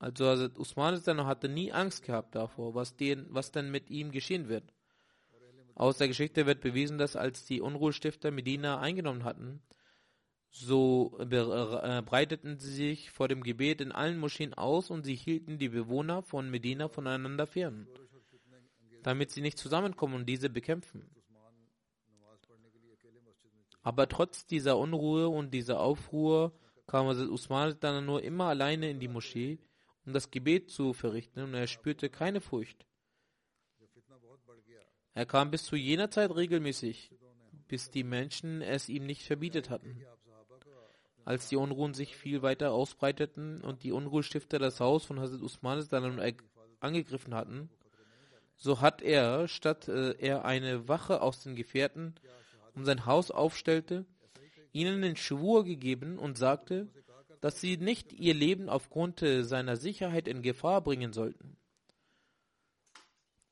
[0.00, 4.10] Also Hazrat Usman dann hatte nie Angst gehabt davor, was, den, was denn mit ihm
[4.10, 4.64] geschehen wird.
[5.76, 9.62] Aus der Geschichte wird bewiesen, dass als die Unruhestifter Medina eingenommen hatten,
[10.58, 15.58] so äh, breiteten sie sich vor dem Gebet in allen Moscheen aus und sie hielten
[15.58, 17.86] die Bewohner von Medina voneinander fern
[19.02, 21.08] damit sie nicht zusammenkommen und diese bekämpfen.
[23.82, 26.52] Aber trotz dieser Unruhe und dieser Aufruhr
[26.86, 29.58] kam Usman dann nur immer alleine in die Moschee,
[30.04, 32.84] um das Gebet zu verrichten, und er spürte keine Furcht.
[35.14, 37.10] Er kam bis zu jener Zeit regelmäßig,
[37.66, 40.02] bis die Menschen es ihm nicht verbietet hatten.
[41.28, 45.86] Als die Unruhen sich viel weiter ausbreiteten und die Unruhestifter das Haus von Hazrat Usman
[45.90, 46.18] dann
[46.80, 47.68] angegriffen hatten,
[48.56, 52.14] so hat er, statt äh, er eine Wache aus den Gefährten
[52.74, 54.06] um sein Haus aufstellte,
[54.72, 56.88] ihnen den Schwur gegeben und sagte,
[57.42, 61.58] dass sie nicht ihr Leben aufgrund äh, seiner Sicherheit in Gefahr bringen sollten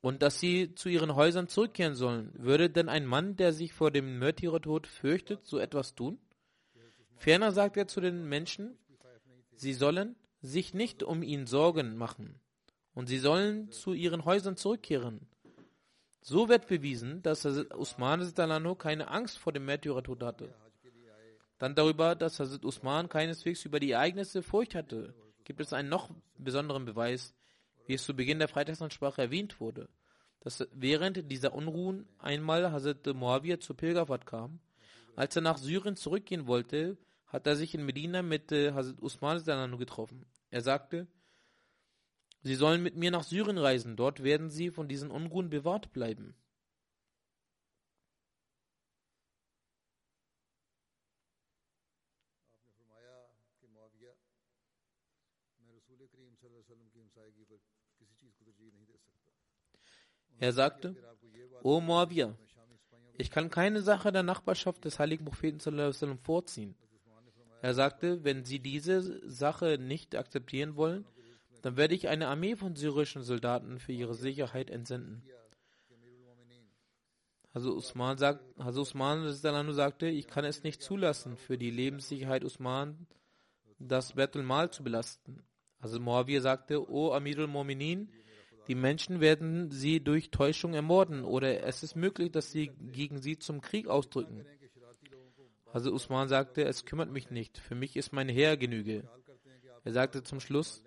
[0.01, 2.31] und dass sie zu ihren Häusern zurückkehren sollen.
[2.33, 6.17] Würde denn ein Mann, der sich vor dem Märtyrertod fürchtet, so etwas tun?
[7.17, 8.77] Ferner sagt er zu den Menschen,
[9.55, 12.39] sie sollen sich nicht um ihn Sorgen machen
[12.93, 15.27] und sie sollen zu ihren Häusern zurückkehren.
[16.21, 18.33] So wird bewiesen, dass Hazrat Usman
[18.77, 20.53] keine Angst vor dem Märtyrertod hatte.
[21.57, 26.09] Dann darüber, dass Hazrat Usman keineswegs über die Ereignisse Furcht hatte, gibt es einen noch
[26.37, 27.33] besonderen Beweis,
[27.85, 29.89] wie es zu Beginn der Freitagsansprache erwähnt wurde,
[30.41, 34.59] dass während dieser Unruhen einmal Hazrat Muawiyah zur Pilgerfahrt kam.
[35.15, 36.97] Als er nach Syrien zurückgehen wollte,
[37.27, 40.25] hat er sich in Medina mit äh, Hazrat Usman getroffen.
[40.49, 41.07] Er sagte,
[42.43, 46.33] Sie sollen mit mir nach Syrien reisen, dort werden sie von diesen Unruhen bewahrt bleiben.
[60.39, 60.95] Er sagte,
[61.63, 62.37] O Moabia,
[63.17, 65.59] ich kann keine Sache der Nachbarschaft des heiligen Propheten
[66.19, 66.75] vorziehen.
[67.61, 71.05] Er sagte, wenn Sie diese Sache nicht akzeptieren wollen,
[71.61, 75.23] dann werde ich eine Armee von syrischen Soldaten für ihre Sicherheit entsenden.
[77.53, 83.07] Also Usman sagt, also Usman sagte, ich kann es nicht zulassen, für die Lebenssicherheit Usman
[83.79, 85.43] das Bettel Mal zu belasten.
[85.79, 88.11] Also Moawir sagte, O Amirul Mominin,
[88.67, 93.39] die Menschen werden sie durch Täuschung ermorden oder es ist möglich, dass sie gegen sie
[93.39, 94.45] zum Krieg ausdrücken.
[95.77, 99.07] Also Usman sagte, es kümmert mich nicht, für mich ist mein Herr Genüge.
[99.83, 100.83] Er sagte zum Schluss,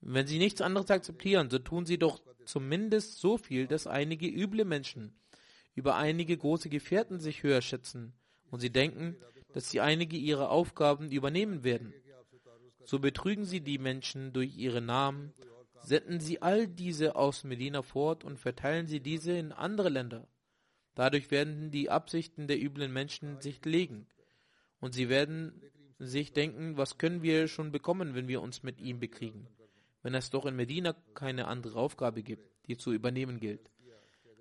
[0.00, 4.64] wenn sie nichts anderes akzeptieren, so tun sie doch zumindest so viel, dass einige üble
[4.64, 5.14] Menschen
[5.76, 8.12] über einige große Gefährten sich höher schätzen
[8.50, 9.16] und sie denken,
[9.52, 11.94] dass sie einige ihrer Aufgaben übernehmen werden.
[12.84, 15.34] So betrügen sie die Menschen durch ihre Namen,
[15.84, 20.26] senden sie all diese aus Medina fort und verteilen sie diese in andere Länder.
[20.94, 24.06] Dadurch werden die Absichten der üblen Menschen sich legen.
[24.80, 25.62] Und sie werden
[25.98, 29.46] sich denken, was können wir schon bekommen, wenn wir uns mit ihm bekriegen,
[30.02, 33.70] wenn es doch in Medina keine andere Aufgabe gibt, die zu übernehmen gilt.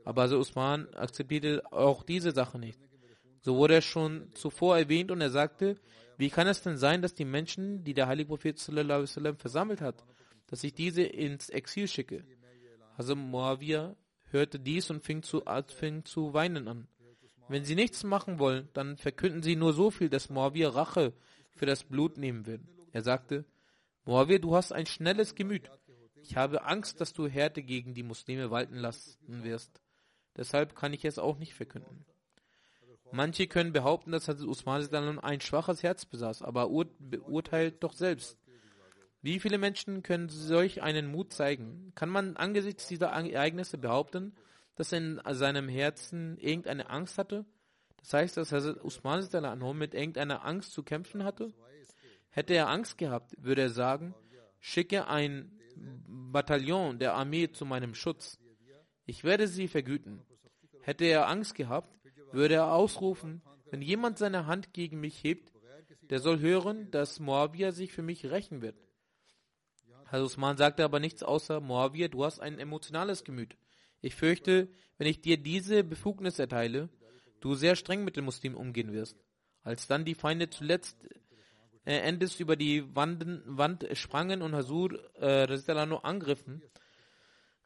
[0.05, 2.79] Aber also Usman akzeptierte auch diese Sache nicht.
[3.41, 5.75] So wurde er schon zuvor erwähnt und er sagte,
[6.17, 10.03] wie kann es denn sein, dass die Menschen, die der heilige Prophet sallam, versammelt hat,
[10.47, 12.25] dass ich diese ins Exil schicke?
[12.97, 13.95] Also Muawiyah
[14.31, 16.87] hörte dies und fing zu, fing zu weinen an.
[17.47, 21.13] Wenn sie nichts machen wollen, dann verkünden sie nur so viel, dass Muawiyah Rache
[21.55, 22.59] für das Blut nehmen will.
[22.91, 23.45] Er sagte,
[24.05, 25.69] Muawiyah, du hast ein schnelles Gemüt.
[26.21, 29.81] Ich habe Angst, dass du Härte gegen die Muslime walten lassen wirst.
[30.37, 32.05] Deshalb kann ich es auch nicht verkünden.
[33.11, 38.37] Manche können behaupten, dass Hazrat Usman ein schwaches Herz besaß, aber ur beurteilt doch selbst.
[39.21, 41.91] Wie viele Menschen können solch einen Mut zeigen?
[41.95, 44.33] Kann man angesichts dieser Ereignisse behaupten,
[44.75, 47.45] dass er in seinem Herzen irgendeine Angst hatte?
[47.97, 49.27] Das heißt, dass Hazrat Usman
[49.77, 51.53] mit irgendeiner Angst zu kämpfen hatte?
[52.29, 54.15] Hätte er Angst gehabt, würde er sagen,
[54.59, 55.51] schicke ein
[56.07, 58.39] Bataillon der Armee zu meinem Schutz.
[59.05, 60.21] Ich werde sie vergüten.
[60.81, 61.93] Hätte er Angst gehabt,
[62.31, 65.51] würde er ausrufen, wenn jemand seine Hand gegen mich hebt,
[66.09, 68.75] der soll hören, dass Moabia sich für mich rächen wird.
[70.09, 73.55] Herr Usman sagte aber nichts außer, Moabia, du hast ein emotionales Gemüt.
[74.01, 76.89] Ich fürchte, wenn ich dir diese Befugnis erteile,
[77.41, 79.17] du sehr streng mit den Muslimen umgehen wirst.
[79.61, 80.97] Als dann die Feinde zuletzt
[81.85, 85.47] äh, endes über die Wanden, Wand sprangen und Hasur äh,
[86.01, 86.63] angriffen,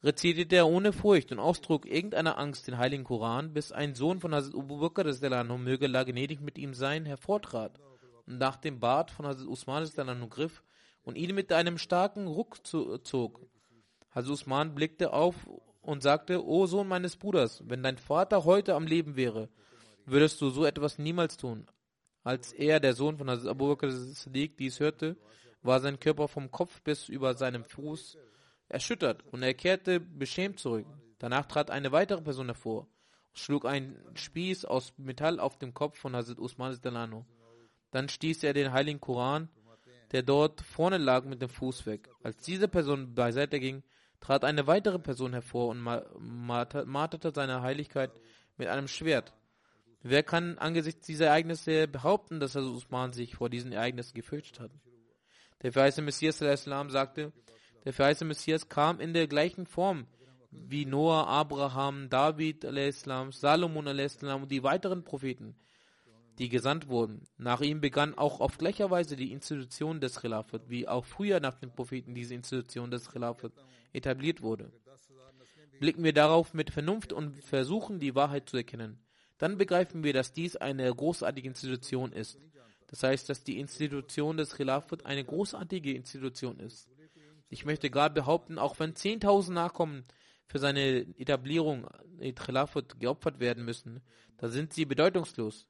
[0.04, 4.36] rezitierte er ohne Furcht und Ausdruck irgendeiner Angst den heiligen Koran, bis ein Sohn von
[4.36, 5.06] Hazrat Abu Bakr,
[5.58, 7.80] möge Allah gnädig mit ihm sein, hervortrat
[8.26, 10.62] und nach dem Bart von Hazrat Usman griff
[11.04, 13.46] und ihn mit einem starken Ruck zog.
[14.12, 15.36] Hazrat Usman blickte auf
[15.82, 19.50] und sagte, O Sohn meines Bruders, wenn dein Vater heute am Leben wäre,
[20.06, 21.68] würdest du so etwas niemals tun.
[22.24, 25.18] Als er, der Sohn von Abu Bakr Siddiq, dies hörte,
[25.62, 28.18] war sein Körper vom Kopf bis über seinem Fuß
[28.70, 30.88] erschüttert und er kehrte beschämt zurück.
[31.20, 32.88] Danach trat eine weitere Person hervor,
[33.34, 37.26] schlug einen Spieß aus Metall auf den Kopf von Hazrat Usman Delano.
[37.92, 39.50] Dann stieß er den heiligen Koran,
[40.14, 42.10] der dort vorne lag, mit dem Fuß weg.
[42.24, 43.84] Als diese Person beiseite ging,
[44.22, 48.12] trat eine weitere Person hervor und marterte seine Heiligkeit
[48.56, 49.34] mit einem Schwert.
[50.02, 54.72] Wer kann angesichts dieser Ereignisse behaupten, dass Hazrat Usman sich vor diesen Ereignissen gefürchtet hat?
[55.62, 57.34] Der verheißte Messias sagte,
[57.86, 60.08] der verheißte Messias kam in der gleichen Form
[60.52, 62.66] wie Noah, Abraham, David
[63.32, 65.56] Salomon und die weiteren Propheten,
[66.40, 67.28] die gesandt wurden.
[67.38, 71.56] Nach ihm begann auch auf gleicher Weise die Institution des Khilafat, wie auch früher nach
[71.56, 73.54] den Propheten diese Institution des Khilafat
[73.94, 74.72] etabliert wurde.
[75.80, 79.00] Blicken wir darauf mit Vernunft und versuchen die Wahrheit zu erkennen,
[79.38, 82.40] dann begreifen wir, dass dies eine großartige Institution ist.
[82.88, 86.90] Das heißt, dass die Institution des Khilafat eine großartige Institution ist.
[87.50, 90.06] Ich möchte gerade behaupten, auch wenn 10.000 Nachkommen
[90.46, 91.88] für seine Etablierung
[92.20, 94.02] in Khilafat geopfert werden müssen,
[94.38, 95.68] da sind sie bedeutungslos.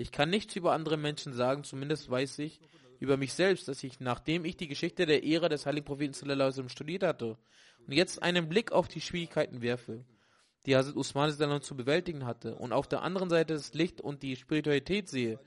[0.00, 2.58] Ich kann nichts über andere Menschen sagen, zumindest weiß ich
[3.00, 6.68] über mich selbst, dass ich, nachdem ich die Geschichte der Ära des heiligen Propheten sallam,
[6.70, 7.36] studiert hatte
[7.86, 10.06] und jetzt einen Blick auf die Schwierigkeiten werfe,
[10.64, 14.36] die Hazrat Usman zu bewältigen hatte und auf der anderen Seite das Licht und die
[14.36, 15.38] Spiritualität sehe,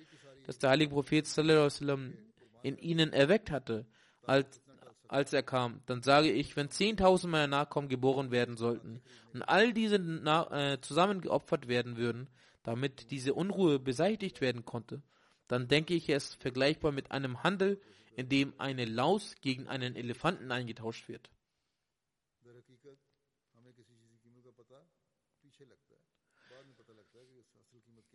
[0.46, 2.14] das der heilige Prophet sallam,
[2.62, 3.88] in ihnen erweckt hatte,
[4.24, 4.62] als
[5.08, 9.72] als er kam, dann sage ich, wenn 10.000 meiner Nachkommen geboren werden sollten und all
[9.72, 12.30] diese äh, zusammen geopfert werden würden,
[12.64, 15.02] damit diese Unruhe beseitigt werden konnte,
[15.48, 17.80] dann denke ich es vergleichbar mit einem Handel,
[18.16, 21.30] in dem eine Laus gegen einen Elefanten eingetauscht wird.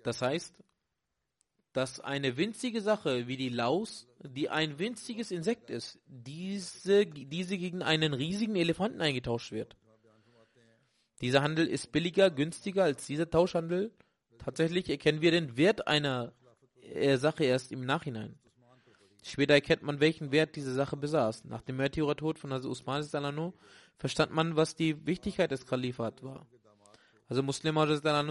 [0.02, 0.54] Das heißt,
[1.72, 7.82] dass eine winzige Sache wie die Laus, die ein winziges Insekt ist, diese, diese gegen
[7.82, 9.76] einen riesigen Elefanten eingetauscht wird.
[11.20, 13.92] Dieser Handel ist billiger, günstiger als dieser Tauschhandel.
[14.38, 16.32] Tatsächlich erkennen wir den Wert einer
[16.82, 18.38] äh, Sache erst im Nachhinein.
[19.22, 21.44] Später erkennt man, welchen Wert diese Sache besaß.
[21.44, 23.54] Nach dem Märtyrertod von Hazrat Usman Salano
[23.96, 26.46] verstand man, was die Wichtigkeit des Kalifat war.
[27.28, 27.76] Also Muslim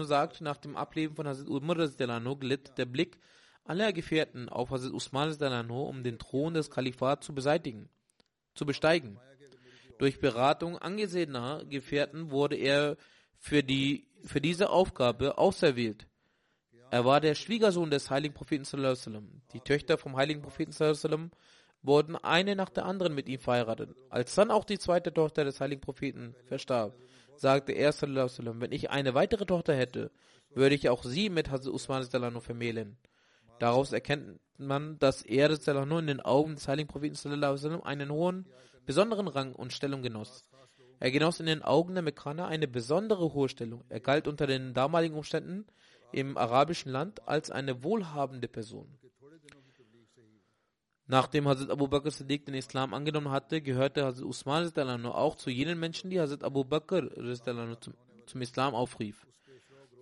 [0.04, 3.18] sagt, nach dem Ableben von Hazrat Umar glitt der Blick
[3.64, 7.88] aller Gefährten auf Hazrat Usman um den Thron des Kalifats zu beseitigen,
[8.54, 9.20] zu besteigen.
[9.98, 12.96] Durch Beratung angesehener Gefährten wurde er
[13.38, 16.06] für, die, für diese Aufgabe auserwählt.
[16.90, 19.42] Er war der Schwiegersohn des heiligen Propheten.
[19.52, 21.30] Die Töchter vom heiligen Propheten
[21.82, 23.94] wurden eine nach der anderen mit ihm verheiratet.
[24.10, 26.94] Als dann auch die zweite Tochter des heiligen Propheten verstarb,
[27.36, 30.10] sagte er, wenn ich eine weitere Tochter hätte,
[30.50, 32.96] würde ich auch sie mit Hazrat Usman vermählen.
[33.58, 37.44] Daraus erkennt man, dass er in den Augen des heiligen Propheten
[37.82, 38.46] einen hohen,
[38.86, 40.47] besonderen Rang und Stellung genoss.
[41.00, 43.84] Er genoss in den Augen der Mekkaner eine besondere hohe Stellung.
[43.88, 45.66] Er galt unter den damaligen Umständen
[46.12, 48.98] im arabischen Land als eine wohlhabende Person.
[51.06, 55.78] Nachdem Hazrat Abu Bakr Siddiq den Islam angenommen hatte, gehörte Hazrat Usman auch zu jenen
[55.78, 57.08] Menschen, die Hazrat Abu Bakr
[57.80, 57.94] zum,
[58.26, 59.26] zum Islam aufrief.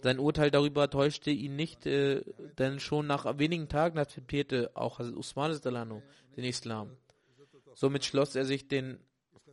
[0.02, 2.22] Sein Urteil darüber täuschte ihn nicht, äh,
[2.58, 5.60] denn schon nach wenigen Tagen akzeptierte auch Hazrat Usman
[6.36, 6.96] den Islam.
[7.74, 8.98] Somit schloss er sich den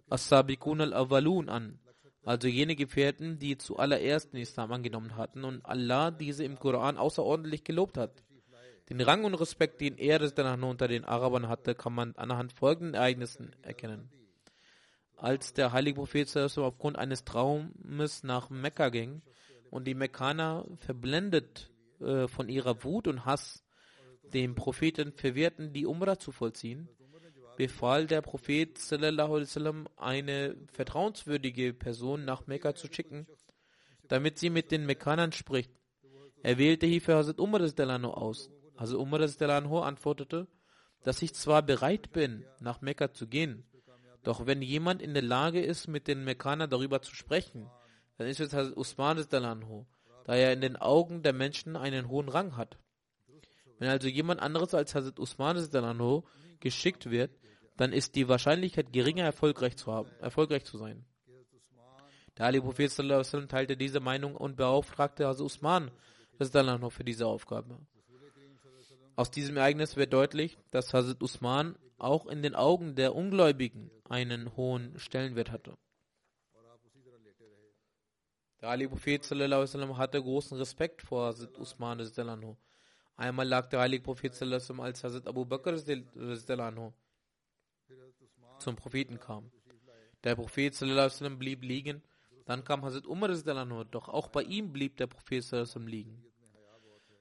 [0.10, 1.80] As-Sabiqun al-Awwalun an,
[2.26, 7.64] also jene Gefährten, die zuallererst den Islam angenommen hatten und Allah diese im Koran außerordentlich
[7.64, 8.24] gelobt hat.
[8.89, 12.95] Den Rang und Respekt, den er danach unter den Arabern hatte, kann man anhand folgenden
[12.95, 14.10] Ereignissen erkennen.
[15.16, 19.22] Als der heilige Prophet aufgrund eines Traumes nach Mekka ging
[19.70, 23.64] und die Mekkaner verblendet äh, von ihrer Wut und Hass
[24.34, 26.89] dem Propheten verwehrten, die Umrah zu vollziehen,
[27.58, 33.28] befahl der Prophet sallam, eine vertrauenswürdige Person nach Mekka zu schicken,
[34.08, 35.72] damit sie mit den Mekkanern spricht.
[36.41, 37.62] Er wählte hierfür Hazrat Umar
[38.18, 38.49] aus.
[38.76, 40.47] Also Umar antwortete,
[41.04, 43.66] dass ich zwar bereit bin, nach Mekka zu gehen,
[44.24, 47.70] doch wenn jemand in der Lage ist, mit den Mekkanern darüber zu sprechen,
[48.18, 49.26] dann ist es Hazrat Usman
[50.26, 52.78] da er in den Augen der Menschen einen hohen Rang hat.
[53.80, 55.58] Wenn also jemand anderes als Hazrat Usman
[56.60, 57.32] geschickt wird,
[57.78, 61.05] dann ist die Wahrscheinlichkeit geringer, erfolgreich zu, haben, erfolgreich zu sein.
[62.38, 62.91] Der Ali Prophet
[63.49, 65.91] teilte diese Meinung und beauftragte Hazrat Usman
[66.39, 67.80] für diese Aufgabe.
[69.15, 74.55] Aus diesem Ereignis wird deutlich, dass Hazrat Usman auch in den Augen der Ungläubigen einen
[74.55, 75.76] hohen Stellenwert hatte.
[78.61, 82.57] Der Ali Prophet hatte großen Respekt vor Hazrat Usman.
[83.15, 85.78] Einmal lag der heilige Prophet als Hazrat Abu Bakr
[88.64, 89.51] zum Propheten kam.
[90.24, 90.78] Der Prophet
[91.38, 92.01] blieb liegen,
[92.45, 93.30] dann kam Hazrat Umar,
[93.86, 95.45] doch auch bei ihm blieb der Prophet
[95.86, 96.24] liegen.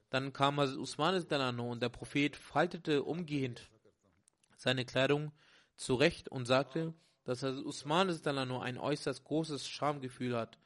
[0.09, 1.15] Dann kam Hazrat Usman
[1.59, 3.69] und der Prophet faltete umgehend
[4.57, 5.31] seine Kleidung
[5.75, 10.59] zurecht und sagte, dass Hazrat Usman ein äußerst großes Schamgefühl hat.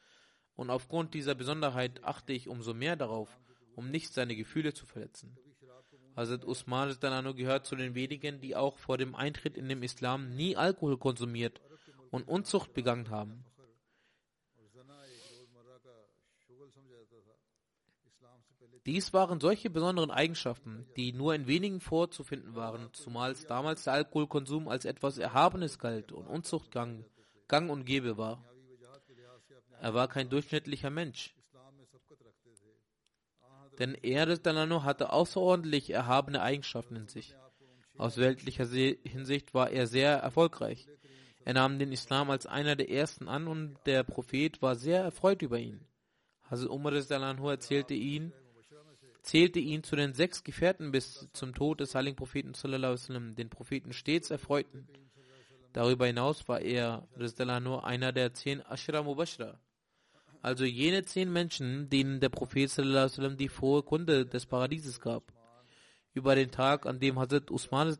[0.55, 3.39] Und aufgrund dieser Besonderheit achte ich umso mehr darauf,
[3.75, 5.37] um nicht seine Gefühle zu verletzen.
[6.17, 6.97] Hazrat Usman
[7.35, 11.61] gehört zu den wenigen, die auch vor dem Eintritt in den Islam nie Alkohol konsumiert
[12.09, 13.45] und Unzucht begangen haben.
[18.87, 24.69] Dies waren solche besonderen Eigenschaften, die nur in wenigen vorzufinden waren, zumal damals der Alkoholkonsum
[24.69, 27.05] als etwas Erhabenes galt und Unzucht gang,
[27.47, 28.43] gang und gäbe war.
[29.81, 31.36] Er war kein durchschnittlicher Mensch.
[33.79, 34.25] Denn er
[34.83, 37.35] hatte außerordentlich erhabene Eigenschaften in sich.
[37.97, 40.87] Aus weltlicher Hinsicht war er sehr erfolgreich.
[41.45, 45.41] Er nahm den Islam als einer der ersten an und der Prophet war sehr erfreut
[45.41, 45.85] über ihn.
[46.49, 46.93] Hazrat Umar
[47.51, 48.33] erzählte ihn,
[49.21, 52.53] zählte ihn zu den sechs Gefährten bis zum Tod des heiligen Propheten
[53.35, 54.87] den Propheten stets erfreuten.
[55.73, 57.07] Darüber hinaus war er
[57.59, 59.59] nur einer der zehn Ashra Mubashra,
[60.41, 65.33] also jene zehn Menschen, denen der Prophet sallam, die frohe Kunde des Paradieses gab.
[66.13, 67.95] Über den Tag, an dem Hazrat Usman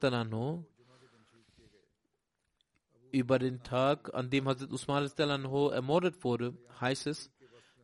[3.12, 7.32] über den Tag, an dem Hazrat Usman ermordet wurde, heißt es,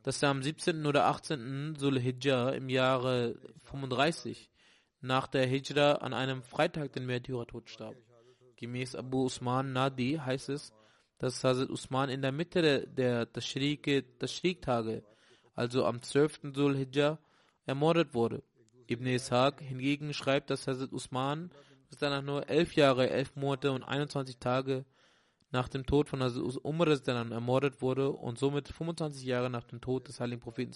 [0.03, 0.85] dass er am 17.
[0.85, 1.75] oder 18.
[1.77, 4.49] Sulhijjah im Jahre 35
[5.01, 7.95] nach der Hijra an einem Freitag den Märtyrertod starb.
[8.57, 10.73] Gemäß Abu Usman Nadi heißt es,
[11.23, 15.03] dass Hazrat Usman in der Mitte der, Tashriq-Tage,
[15.55, 16.51] also am 12.
[16.53, 17.17] Sulhijjah,
[17.65, 18.43] ermordet wurde.
[18.89, 21.49] Ibn Ishaq hingegen schreibt, dass Hazrat Usman
[21.97, 24.83] danach nur elf Jahre, elf Monate und 21 Tage
[25.51, 30.09] nach dem Tod von Hazrat Umar ermordet wurde und somit 25 Jahre nach dem Tod
[30.09, 30.73] des heiligen Propheten.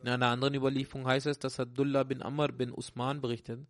[0.00, 3.66] In einer anderen Überlieferung heißt es, dass Abdullah bin Amr bin Usman berichtet.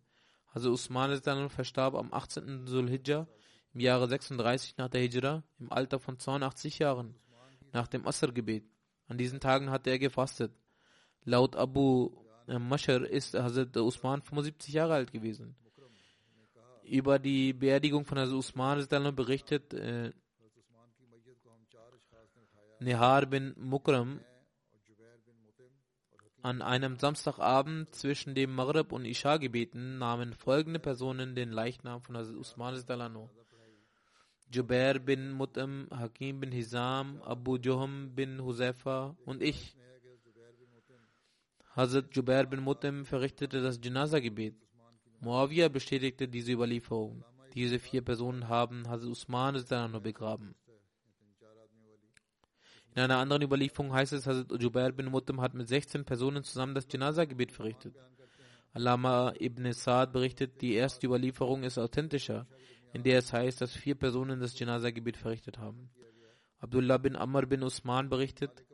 [0.53, 2.67] Also Usman verstarb am 18.
[2.67, 3.27] Sulhijjah
[3.73, 7.15] im Jahre 36 nach der Hijra im Alter von 82 Jahren
[7.71, 8.65] nach dem Asr-Gebet.
[9.07, 10.51] An diesen Tagen hatte er gefastet.
[11.23, 12.11] Laut Abu
[12.47, 15.55] Mashar ist Hazrat Usman 75 Jahre alt gewesen
[16.89, 20.11] über die Beerdigung von Hazrat Usman berichtet äh,
[22.79, 24.21] Nihar bin Mukram
[26.41, 32.17] an einem Samstagabend zwischen dem Maghrib und Isha gebeten nahmen folgende Personen den Leichnam von
[32.17, 32.75] Hazrat Usman
[34.51, 39.75] Jubair bin Mut'im, Hakim bin Hizam, Abu Joham bin Huzaifa und ich.
[41.75, 44.55] Hazrat Jubair bin Mut'im verrichtete das Janaza-Gebet.
[45.21, 47.23] Muawiyah bestätigte diese Überlieferung.
[47.53, 50.55] Diese vier Personen haben Hazrat Usman nur begraben.
[52.95, 56.73] In einer anderen Überlieferung heißt es, Hazrat Jubair bin Mut'im hat mit 16 Personen zusammen
[56.73, 57.95] das Janaza-Gebet verrichtet.
[58.73, 62.47] Alama ibn Sa'd berichtet, die erste Überlieferung ist authentischer,
[62.93, 65.89] in der es heißt, dass vier Personen das Janaza-Gebet verrichtet haben.
[66.59, 68.65] Abdullah bin Amr bin Usman berichtet,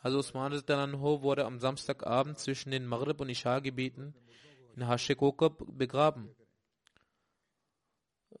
[0.00, 4.14] also Usman wurde am Samstagabend zwischen den Maghrib und Isha-Gebeten
[4.76, 6.34] in Hashekokab begraben.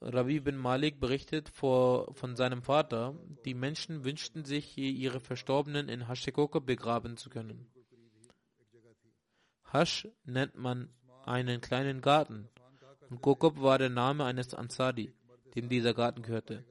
[0.00, 3.14] Ravi bin Malik berichtet vor, von seinem Vater,
[3.44, 7.70] die Menschen wünschten sich, ihre Verstorbenen in Hashekokab begraben zu können.
[9.70, 10.90] Hash nennt man
[11.24, 12.48] einen kleinen Garten
[13.10, 15.14] und Kokob war der Name eines Ansari,
[15.54, 16.64] dem dieser Garten gehörte.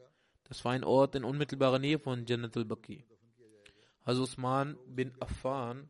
[0.44, 3.06] Das war ein Ort in unmittelbarer Nähe von Jannat al-Baqi.
[4.04, 5.90] Also Usman bin Affan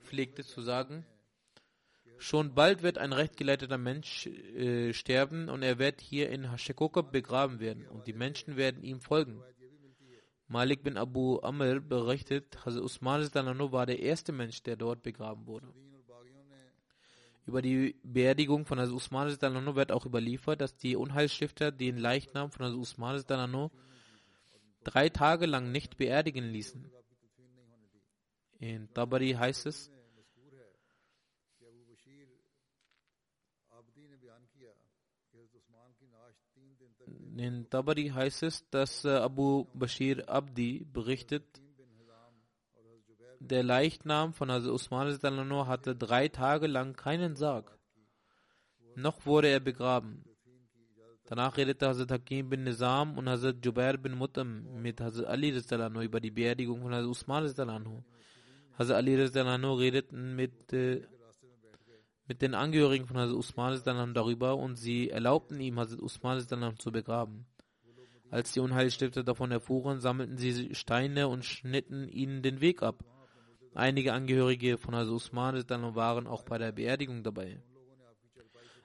[0.00, 1.06] pflegte zu sagen,
[2.18, 7.60] schon bald wird ein rechtgeleiteter Mensch äh, sterben und er wird hier in Hashekokab begraben
[7.60, 9.42] werden und die Menschen werden ihm folgen.
[10.48, 13.22] Malik bin Abu Amr berichtet, Hazrat Usman
[13.72, 15.72] war der erste Mensch, der dort begraben wurde.
[17.44, 22.66] Über die Beerdigung von Hazrat Usman wird auch überliefert, dass die Unheilstifter den Leichnam von
[22.66, 23.70] Hazrat Usman
[24.84, 26.90] drei Tage lang nicht beerdigen ließen.
[28.58, 29.90] In Tabari heißt es,
[37.36, 41.61] in Tabari heißt es, dass äh, Abu Bashir Abdi berichtet,
[43.48, 47.76] der Leichnam von Hazrat Usman hatte drei Tage lang keinen Sarg.
[48.94, 50.24] Noch wurde er begraben.
[51.24, 55.50] Danach redete Hazrat Hakim bin Nizam und Hazrat Jubair bin Mutam mit Hazrat Ali
[56.04, 58.04] über die Beerdigung von Hazrat Usman.
[58.78, 61.02] Hazrat Ali redeten mit, äh,
[62.28, 66.40] mit den Angehörigen von Hazrat Usman darüber und sie erlaubten ihm, Hazrat Usman
[66.78, 67.46] zu begraben.
[68.30, 73.04] Als die Unheilstifter davon erfuhren, sammelten sie Steine und schnitten ihnen den Weg ab.
[73.74, 77.62] Einige Angehörige von Hazrat Usman waren auch bei der Beerdigung dabei.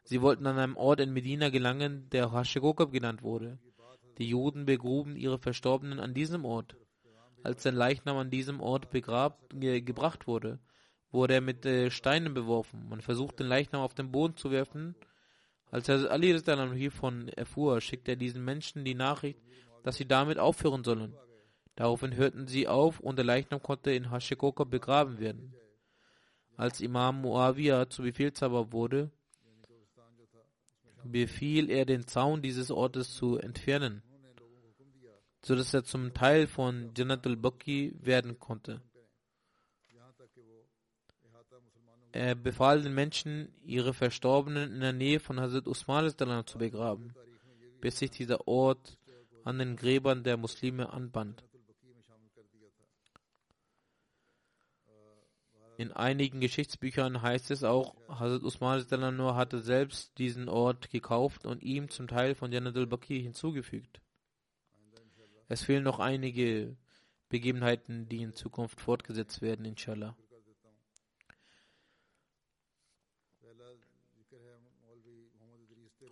[0.04, 3.60] Sie wollten an einem Ort in Medina gelangen, der Hashegokab genannt wurde.
[4.18, 6.78] Die Juden begruben ihre Verstorbenen an diesem Ort.
[7.44, 10.60] Als der Leichnam an diesem Ort begrabt, ge gebracht wurde,
[11.12, 12.88] wurde er mit äh, Steinen beworfen.
[12.88, 14.96] Man versuchte den Leichnam auf den Boden zu werfen.
[15.70, 16.40] Als Herr Ali
[16.76, 19.40] hiervon erfuhr, schickte er diesen Menschen die Nachricht,
[19.84, 21.14] dass sie damit aufhören sollen.
[21.78, 25.54] Daraufhin hörten sie auf und der Leichnam konnte in Hashikoka begraben werden.
[26.58, 29.12] Als Imam Muawiyah zu Befehlshaber wurde,
[31.04, 34.02] befiel er den Zaun dieses Ortes zu entfernen,
[35.44, 38.82] sodass er zum Teil von Jannat al-Baqi werden konnte.
[42.12, 46.12] Er befahl den Menschen, ihre Verstorbenen in der Nähe von Hazrat Usman
[46.48, 47.14] zu begraben,
[47.82, 48.98] bis sich dieser Ort
[49.44, 51.44] an den Gräbern der Muslime anband.
[55.78, 58.84] In einigen Geschichtsbüchern heißt es auch, Hazrat Usman
[59.36, 64.02] hatte selbst diesen Ort gekauft und ihm zum Teil von Jannat al-Baqi hinzugefügt.
[65.48, 66.76] Es fehlen noch einige
[67.30, 70.18] Begebenheiten, die in Zukunft fortgesetzt werden, inshallah.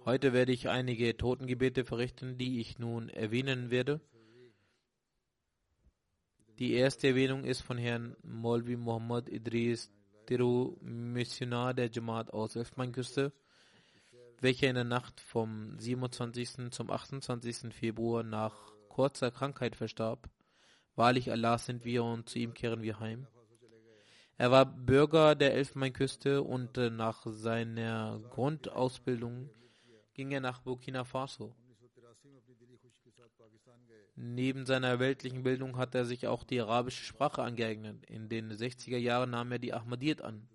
[0.06, 4.00] Heute werde ich einige Totengebete verrichten, die ich nun erwähnen werde.
[6.58, 9.92] Die erste Erwähnung ist von Herrn Molvi Muhammad Idris
[10.26, 13.34] Tiru, Missionar der Jamaat aus Elfmeinküste,
[14.40, 16.72] welcher in der Nacht vom 27.
[16.72, 17.74] zum 28.
[17.74, 18.56] Februar nach
[18.88, 20.30] kurzer Krankheit verstarb.
[20.96, 23.28] Wahrlich Allah sind wir und zu ihm kehren wir heim.
[24.38, 29.50] Er war Bürger der Elfmeinküste und nach seiner Grundausbildung
[30.14, 31.54] ging er nach Burkina Faso.
[34.16, 38.06] Neben seiner weltlichen Bildung hat er sich auch die arabische Sprache angeeignet.
[38.06, 40.48] In den 60er Jahren nahm er die Ahmadiyyat an.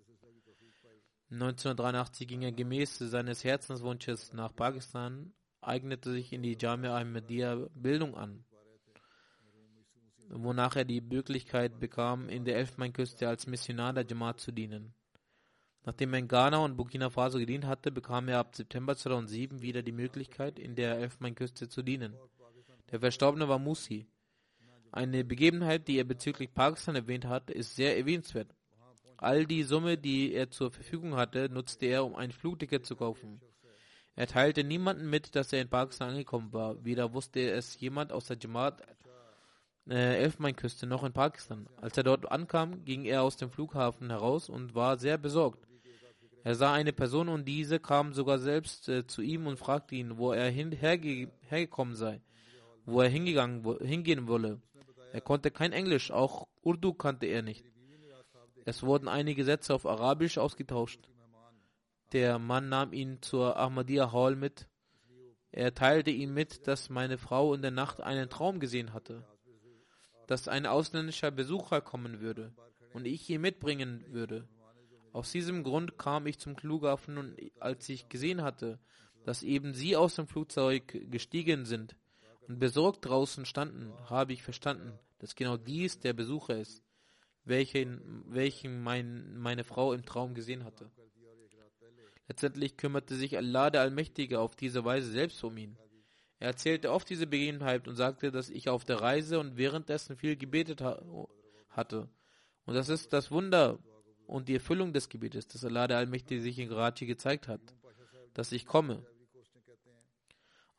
[1.29, 5.31] 1983 ging er gemäß seines Herzenswunsches nach Pakistan,
[5.61, 8.43] eignete sich in die Jamia Ahmadiyya Bildung an,
[10.27, 14.93] wonach er die Möglichkeit bekam, in der Elfmeinküste als Missionar der Jamaat zu dienen.
[15.83, 19.83] Nachdem er in Ghana und Burkina Faso gedient hatte, bekam er ab September 2007 wieder
[19.83, 22.13] die Möglichkeit, in der Elfmeinküste zu dienen.
[22.91, 24.07] Der Verstorbene war Musi.
[24.91, 28.53] Eine Begebenheit, die er bezüglich Pakistan erwähnt hat, ist sehr erwähnenswert.
[29.17, 33.39] All die Summe, die er zur Verfügung hatte, nutzte er, um ein Flugticket zu kaufen.
[34.15, 36.83] Er teilte niemanden mit, dass er in Pakistan angekommen war.
[36.83, 38.81] Weder wusste es jemand aus der Jamaat
[39.89, 41.67] äh, Elfmeinküste noch in Pakistan.
[41.77, 45.65] Als er dort ankam, ging er aus dem Flughafen heraus und war sehr besorgt.
[46.43, 50.17] Er sah eine Person und diese kam sogar selbst äh, zu ihm und fragte ihn,
[50.17, 52.21] wo er hin, herge hergekommen sei,
[52.85, 54.61] wo er hingegangen, hingehen wolle.
[55.13, 57.65] Er konnte kein Englisch, auch Urdu kannte er nicht.
[58.65, 61.09] Es wurden einige Sätze auf Arabisch ausgetauscht.
[62.11, 64.67] Der Mann nahm ihn zur Ahmadiyya Hall mit.
[65.51, 69.25] Er teilte ihm mit, dass meine Frau in der Nacht einen Traum gesehen hatte,
[70.27, 72.53] dass ein ausländischer Besucher kommen würde
[72.93, 74.47] und ich ihn mitbringen würde.
[75.11, 78.79] Aus diesem Grund kam ich zum Flughafen und als ich gesehen hatte,
[79.25, 81.95] dass eben sie aus dem Flugzeug gestiegen sind
[82.51, 86.83] und besorgt draußen standen, habe ich verstanden, dass genau dies der Besucher ist,
[87.45, 90.91] welchen, welchen mein, meine Frau im Traum gesehen hatte.
[92.27, 95.77] Letztendlich kümmerte sich Allah der Allmächtige auf diese Weise selbst um ihn.
[96.39, 100.35] Er erzählte oft diese Begebenheit und sagte, dass ich auf der Reise und währenddessen viel
[100.35, 101.01] gebetet ha
[101.69, 102.09] hatte.
[102.65, 103.79] Und das ist das Wunder
[104.27, 107.61] und die Erfüllung des Gebetes, dass Allah der Allmächtige sich in Karachi gezeigt hat,
[108.33, 109.05] dass ich komme.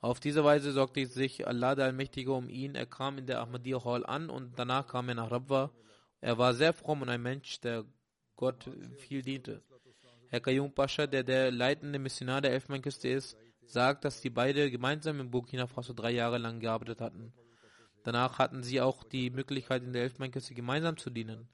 [0.02, 2.74] Auf diese Weise sorgte sich Allah der Allmächtige um ihn.
[2.74, 5.70] Er kam in der Ahmadiyya Hall an und danach kam er nach Rabwa.
[6.20, 7.84] Er war sehr fromm und ein Mensch, der
[8.34, 9.62] Gott viel diente.
[10.28, 15.20] Herr Kayum Pascha, der der leitende Missionar der Elfenbeinküste ist, sagt, dass die beide gemeinsam
[15.20, 17.32] in Burkina Faso drei Jahre lang gearbeitet hatten.
[18.02, 21.48] Danach hatten sie auch die Möglichkeit, in der Elfenbeinküste gemeinsam zu dienen.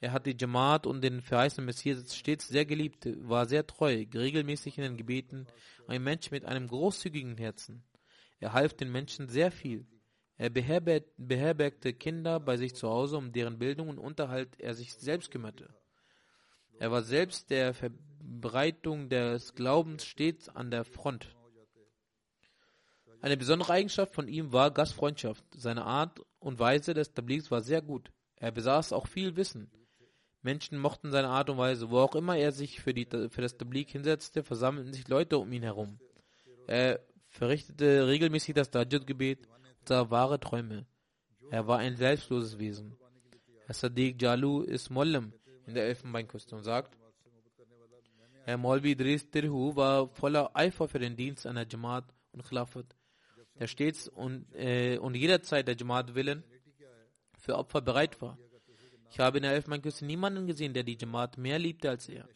[0.00, 4.76] Er hat die Jamaat und den verheißenen Messias stets sehr geliebt, war sehr treu, regelmäßig
[4.76, 5.46] in den Gebeten,
[5.88, 7.82] ein Mensch mit einem großzügigen Herzen.
[8.38, 9.86] Er half den Menschen sehr viel.
[10.36, 15.30] Er beherbergte Kinder bei sich zu Hause, um deren Bildung und Unterhalt er sich selbst
[15.30, 15.74] kümmerte.
[16.78, 21.34] Er war selbst der Verbreitung des Glaubens stets an der Front.
[23.22, 25.42] Eine besondere Eigenschaft von ihm war Gastfreundschaft.
[25.54, 28.12] Seine Art und Weise des Tablighs war sehr gut.
[28.36, 29.70] Er besaß auch viel Wissen.
[30.46, 31.90] Menschen mochten seine Art und Weise.
[31.90, 35.52] Wo auch immer er sich für, die, für das Tabligh hinsetzte, versammelten sich Leute um
[35.52, 35.98] ihn herum.
[36.68, 40.86] Er verrichtete regelmäßig das Dajjud-Gebet und sah wahre Träume.
[41.50, 42.96] Er war ein selbstloses Wesen.
[43.66, 45.32] Herr Sadiq Jalu ist Mollim
[45.66, 46.96] in der Elfenbeinküste und sagt,
[48.44, 52.86] Herr Molvi Tirhu war voller Eifer für den Dienst einer Jamaat und Khilafat,
[53.58, 56.44] der stets und, äh, und jederzeit der Jamaat willen
[57.36, 58.38] für Opfer bereit war.
[59.10, 62.28] Ich habe in der Elfenbeinküste niemanden gesehen, der die Jamaat mehr liebte als er.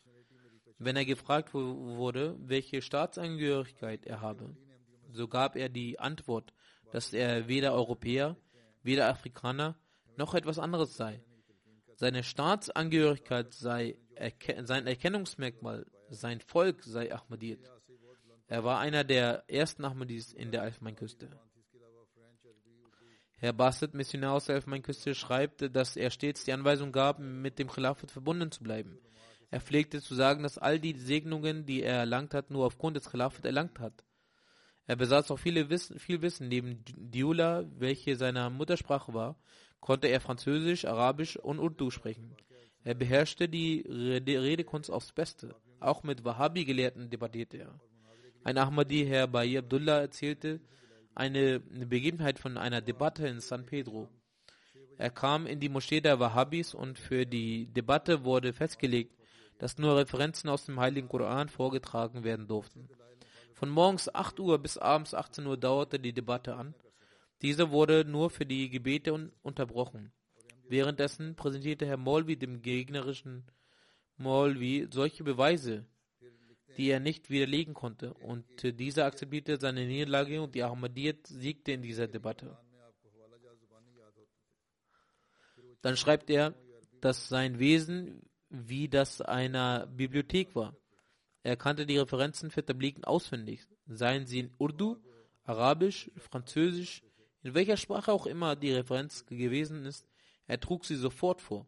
[0.79, 4.57] Wenn er gefragt wurde, welche Staatsangehörigkeit er habe,
[5.13, 6.55] so gab er die Antwort,
[6.93, 8.37] dass er weder Europäer,
[8.83, 9.77] weder Afrikaner
[10.17, 11.23] noch etwas anderes sei.
[11.97, 17.61] Seine Staatsangehörigkeit sei erke sein Erkennungsmerkmal, sein Volk sei Ahmadiyat.
[18.47, 21.29] Er war einer der ersten Ahmadis in der Elfenbeinküste.
[23.41, 27.71] Herr Bassett, Missionar aus der Elfenbeinküste, schreibt, dass er stets die Anweisung gab, mit dem
[27.71, 28.99] Khilafat verbunden zu bleiben.
[29.51, 33.11] Er pflegte zu sagen, dass all die Segnungen, die er erlangt hat, nur aufgrund des
[33.11, 34.05] Khilafat erlangt hat.
[34.87, 36.49] Er besaß auch viele Wissen, viel Wissen.
[36.49, 39.37] Neben Diula, welche seine Muttersprache war,
[39.81, 42.37] konnte er Französisch, Arabisch und Urdu sprechen.
[42.85, 45.55] Er beherrschte die Redekunst aufs Beste.
[45.81, 47.81] Auch mit Wahhabi-Gelehrten debattierte er.
[48.45, 50.61] Ein Ahmadi, Herr Bayi Abdullah, erzählte,
[51.15, 54.09] eine Begebenheit von einer Debatte in San Pedro.
[54.99, 59.17] Er kam in die Moschee der Wahhabis und für die Debatte wurde festgelegt,
[59.59, 62.89] dass nur Referenzen aus dem Heiligen Koran vorgetragen werden durften.
[63.55, 66.75] Von morgens 8 Uhr bis abends 18 Uhr dauerte die Debatte an.
[67.43, 70.13] Diese wurde nur für die Gebete un unterbrochen.
[70.69, 73.45] Währenddessen präsentierte Herr Molvi dem gegnerischen
[74.17, 75.87] Molvi solche Beweise,
[76.81, 78.15] die er nicht widerlegen konnte.
[78.15, 82.57] Und dieser akzeptierte seine Niederlage und die Ahmadiyyat siegte in dieser Debatte.
[85.83, 86.55] Dann schreibt er,
[87.03, 90.75] dass sein Wesen wie das einer Bibliothek war.
[91.43, 94.97] Er kannte die Referenzen für Tabliken auswendig, seien sie in Urdu,
[95.45, 97.03] Arabisch, Französisch,
[97.43, 100.07] in welcher Sprache auch immer die Referenz gewesen ist,
[100.47, 101.67] er trug sie sofort vor.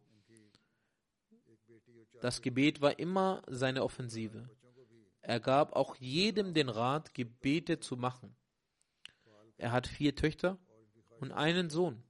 [2.19, 4.49] Das Gebet war immer seine Offensive.
[5.23, 8.35] Er gab auch jedem den Rat, Gebete zu machen.
[9.57, 10.59] Er hat vier Töchter
[11.21, 12.03] und einen Sohn.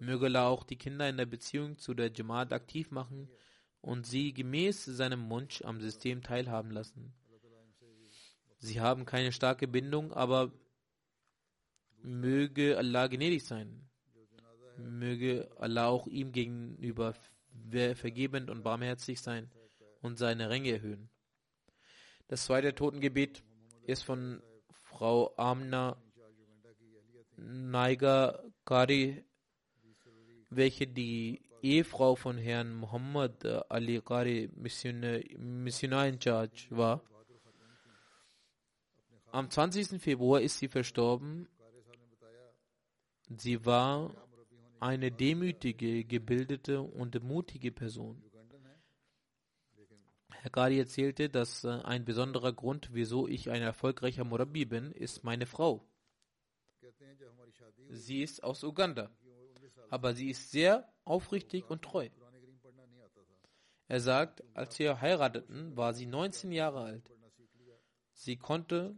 [0.00, 3.28] Möge Allah auch die Kinder in der Beziehung zu der Jamaat aktiv machen
[3.82, 7.12] und sie gemäß seinem Wunsch am System teilhaben lassen.
[8.58, 10.50] Sie haben keine starke Bindung, aber
[12.02, 13.90] möge Allah gnädig sein.
[14.78, 17.14] Möge Allah auch ihm gegenüber
[17.94, 19.50] vergebend und barmherzig sein
[20.00, 21.10] und seine Ränge erhöhen.
[22.28, 23.44] Das zweite Totengebet
[23.84, 24.42] ist von
[24.82, 25.96] Frau Amna
[27.36, 29.24] Naiga Kari,
[30.50, 37.00] welche die Ehefrau von Herrn Muhammad Ali Qari, Missionar in Charge war.
[39.30, 40.02] Am 20.
[40.02, 41.48] Februar ist sie verstorben.
[43.28, 44.14] Sie war
[44.80, 48.22] eine demütige, gebildete und mutige Person.
[50.50, 55.46] Qari erzählte, dass äh, ein besonderer Grund, wieso ich ein erfolgreicher Murabi bin, ist meine
[55.46, 55.86] Frau.
[57.88, 59.10] Sie ist aus Uganda,
[59.90, 62.08] aber sie ist sehr aufrichtig und treu.
[63.88, 67.10] Er sagt, als wir heirateten, war sie 19 Jahre alt.
[68.12, 68.96] Sie konnte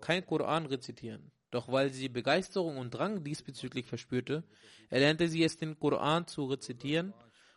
[0.00, 1.30] kein Koran rezitieren.
[1.50, 4.42] Doch weil sie Begeisterung und Drang diesbezüglich verspürte,
[4.90, 7.14] erlernte sie es, den Koran zu rezitieren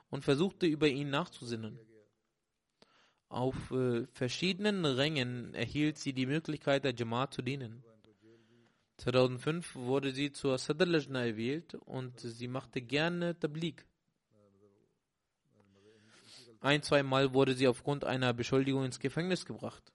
[0.10, 1.80] und versuchte über ihn nachzusinnen.
[3.30, 7.84] Auf äh, verschiedenen Rängen erhielt sie die Möglichkeit, der Jamaat zu dienen.
[8.98, 13.86] 2005 wurde sie zur Sadr erwählt und sie machte gerne Tablik.
[16.60, 19.94] Ein, zwei Mal wurde sie aufgrund einer Beschuldigung ins Gefängnis gebracht.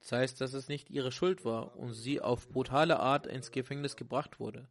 [0.00, 3.96] Das heißt, dass es nicht ihre Schuld war und sie auf brutale Art ins Gefängnis
[3.96, 4.68] gebracht wurde.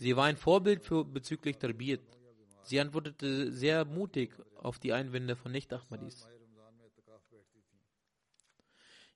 [0.00, 2.00] Sie war ein Vorbild für bezüglich Tarbiyat.
[2.62, 6.26] Sie antwortete sehr mutig auf die Einwände von Nicht-Ahmadis.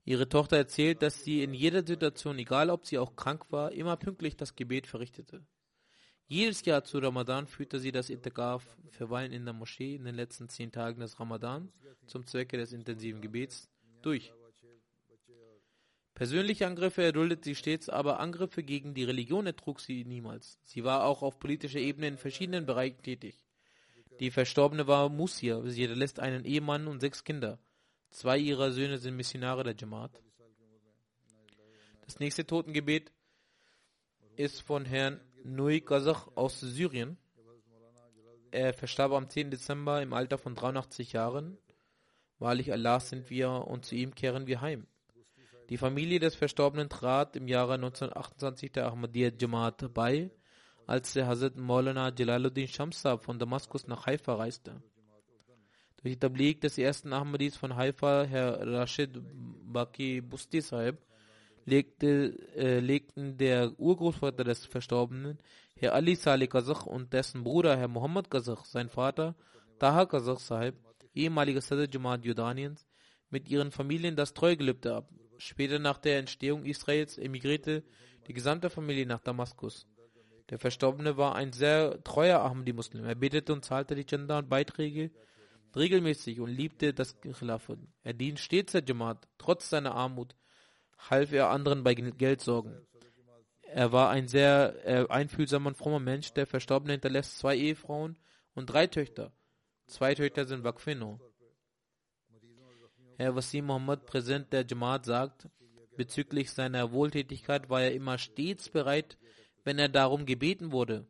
[0.04, 3.96] Ihre Tochter erzählt, dass sie in jeder Situation, egal ob sie auch krank war, immer
[3.96, 5.46] pünktlich das Gebet verrichtete.
[6.26, 10.50] Jedes Jahr zu Ramadan führte sie das Itikaf, Verweilen in der Moschee in den letzten
[10.50, 11.72] zehn Tagen des Ramadan
[12.06, 13.70] zum Zwecke des intensiven Gebets
[14.02, 14.34] durch.
[16.14, 20.60] Persönliche Angriffe erduldet sie stets, aber Angriffe gegen die Religion ertrug sie niemals.
[20.62, 23.44] Sie war auch auf politischer Ebene in verschiedenen Bereichen tätig.
[24.20, 25.60] Die Verstorbene war Musia.
[25.62, 27.58] Sie hinterlässt einen Ehemann und sechs Kinder.
[28.10, 30.22] Zwei ihrer Söhne sind Missionare der Jamaat.
[32.04, 33.10] Das nächste Totengebet
[34.36, 37.18] ist von Herrn Nui Kazakh aus Syrien.
[38.52, 39.50] Er verstarb am 10.
[39.50, 41.58] Dezember im Alter von 83 Jahren.
[42.38, 44.86] Wahrlich Allah sind wir und zu ihm kehren wir heim.
[45.70, 50.30] Die Familie des Verstorbenen trat im Jahre 1928 der Ahmadiyya Jamaat bei,
[50.86, 54.82] als der Hazrat Maulana Jalaluddin Shamsab von Damaskus nach Haifa reiste.
[55.96, 59.18] Durch die Tabligh des ersten Ahmadis von Haifa, Herr Rashid
[59.72, 60.98] Baki Busti Sahib,
[61.64, 65.38] legte, äh, legten der Urgroßvater des Verstorbenen,
[65.76, 69.34] Herr Ali Salih Kazakh und dessen Bruder Herr Muhammad Kazakh, sein Vater
[69.78, 70.74] Taha Kazakh Sahib,
[71.14, 72.86] ehemaliger Sadr Jamaat Jordaniens,
[73.30, 75.08] mit ihren Familien das Treugelübde ab.
[75.38, 77.82] Später nach der Entstehung Israels emigrierte
[78.26, 79.86] die gesamte Familie nach Damaskus.
[80.50, 83.04] Der Verstorbene war ein sehr treuer Ahmadi-Muslim.
[83.04, 85.10] Er betete und zahlte die Chanda und Beiträge
[85.74, 87.78] regelmäßig und liebte das Khilafat.
[88.02, 89.26] Er dient stets der Jamaat.
[89.38, 90.36] Trotz seiner Armut
[90.98, 92.86] half er anderen bei Geldsorgen.
[93.62, 96.32] Er war ein sehr äh, einfühlsamer und frommer Mensch.
[96.34, 98.16] Der Verstorbene hinterlässt zwei Ehefrauen
[98.54, 99.32] und drei Töchter.
[99.86, 101.20] Zwei Töchter sind Wakfino.
[103.16, 105.48] Herr Wasim Muhammad, Präsident der Jamaat, sagt,
[105.96, 109.18] bezüglich seiner Wohltätigkeit war er immer stets bereit,
[109.62, 111.06] wenn er darum gebeten wurde.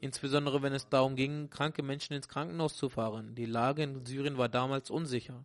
[0.00, 3.34] Insbesondere wenn es darum ging, kranke Menschen ins Krankenhaus zu fahren.
[3.34, 5.44] Die Lage in Syrien war damals unsicher.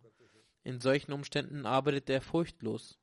[0.62, 2.98] In solchen Umständen arbeitete er furchtlos.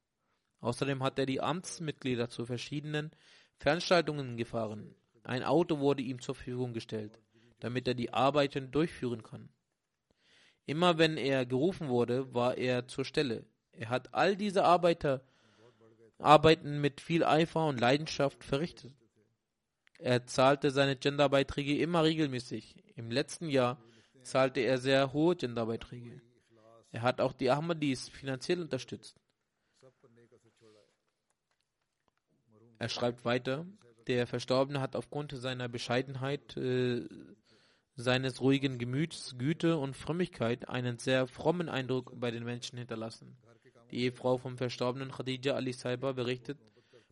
[0.59, 3.11] Außerdem hat er die Amtsmitglieder zu verschiedenen
[3.57, 4.95] Veranstaltungen gefahren.
[5.23, 7.19] Ein Auto wurde ihm zur Verfügung gestellt,
[7.59, 9.49] damit er die Arbeiten durchführen kann.
[10.65, 13.45] Immer wenn er gerufen wurde, war er zur Stelle.
[13.73, 15.21] Er hat all diese Arbeiter,
[16.19, 18.93] Arbeiten mit viel Eifer und Leidenschaft verrichtet.
[19.99, 22.75] Er zahlte seine Genderbeiträge immer regelmäßig.
[22.95, 23.81] Im letzten Jahr
[24.23, 26.21] zahlte er sehr hohe Genderbeiträge.
[26.91, 29.19] Er hat auch die Ahmadis finanziell unterstützt.
[32.79, 33.65] Er schreibt weiter,
[34.07, 37.07] der Verstorbene hat aufgrund seiner Bescheidenheit äh,
[37.95, 43.37] seines ruhigen Gemüts, Güte und Frömmigkeit einen sehr frommen Eindruck bei den Menschen hinterlassen.
[43.91, 46.57] Die Ehefrau vom verstorbenen Khadija Ali Saiba berichtet,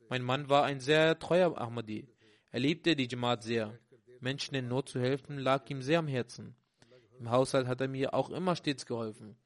[0.10, 2.08] mein Mann war ein sehr treuer Ahmadi.
[2.50, 3.80] Er liebte die Jamaat sehr.
[4.20, 6.56] Menschen in Not zu helfen lag ihm sehr am Herzen.
[7.20, 9.38] Im Haushalt hat er mir auch immer stets geholfen.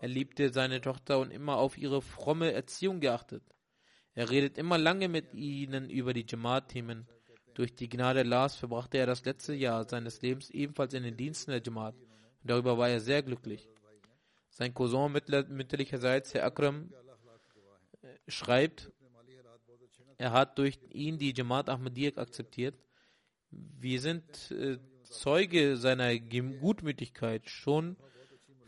[0.00, 3.42] Er liebte seine Tochter und immer auf ihre fromme Erziehung geachtet.
[4.14, 7.06] Er redet immer lange mit ihnen über die Jamaat-Themen
[7.58, 11.50] durch die Gnade Allahs verbrachte er das letzte Jahr seines Lebens ebenfalls in den Diensten
[11.50, 11.96] der Jamaat.
[12.44, 13.68] Darüber war er sehr glücklich.
[14.48, 16.92] Sein Cousin mütterlicherseits, Herr Akram,
[18.02, 18.92] äh, schreibt,
[20.18, 22.76] er hat durch ihn die Jamaat Ahmadiyya akzeptiert.
[23.50, 27.96] Wir sind äh, Zeuge seiner Gutmütigkeit schon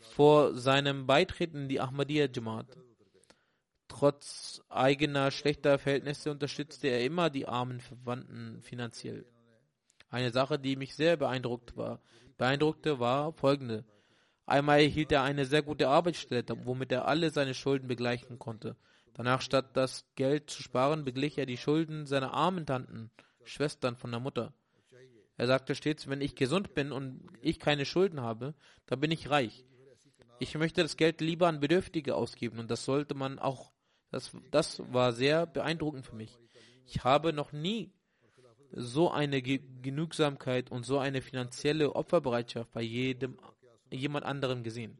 [0.01, 2.67] vor seinem Beitreten in die Ahmadiyya Jamaat.
[4.01, 9.27] Trotz eigener schlechter Verhältnisse unterstützte er immer die armen Verwandten finanziell.
[10.09, 12.01] Eine Sache, die mich sehr beeindruckt war,
[12.35, 13.85] beeindruckte, war folgende.
[14.47, 18.75] Einmal erhielt er eine sehr gute Arbeitsstelle, womit er alle seine Schulden begleichen konnte.
[19.13, 23.11] Danach, statt das Geld zu sparen, beglich er die Schulden seiner armen Tanten,
[23.43, 24.51] Schwestern von der Mutter.
[25.37, 28.55] Er sagte stets, wenn ich gesund bin und ich keine Schulden habe,
[28.87, 29.63] dann bin ich reich.
[30.39, 33.71] Ich möchte das Geld lieber an Bedürftige ausgeben und das sollte man auch.
[34.11, 36.37] Das, das war sehr beeindruckend für mich.
[36.85, 37.91] Ich habe noch nie
[38.73, 43.37] so eine Genügsamkeit und so eine finanzielle Opferbereitschaft bei jedem
[43.89, 44.97] jemand anderem gesehen.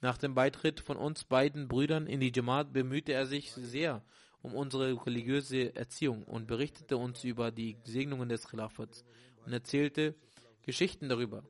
[0.00, 4.02] Nach dem Beitritt von uns beiden Brüdern in die Jamaat bemühte er sich sehr
[4.40, 9.04] um unsere religiöse Erziehung und berichtete uns über die Segnungen des Khilafats
[9.44, 10.14] und erzählte
[10.62, 11.42] Geschichten darüber.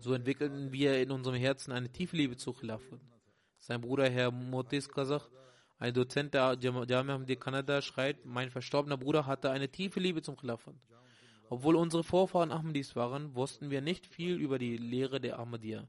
[0.00, 3.00] So entwickelten wir in unserem Herzen eine tiefe Liebe zu Khilafat.
[3.64, 5.30] Sein Bruder Herr Motis Kazakh,
[5.78, 10.36] ein Dozent der Jamia Hamdi Kanada, schreibt, mein verstorbener Bruder hatte eine tiefe Liebe zum
[10.36, 10.74] Khilafat.
[11.48, 15.86] Obwohl unsere Vorfahren Ahmadis waren, wussten wir nicht viel über die Lehre der Ahmadiyya.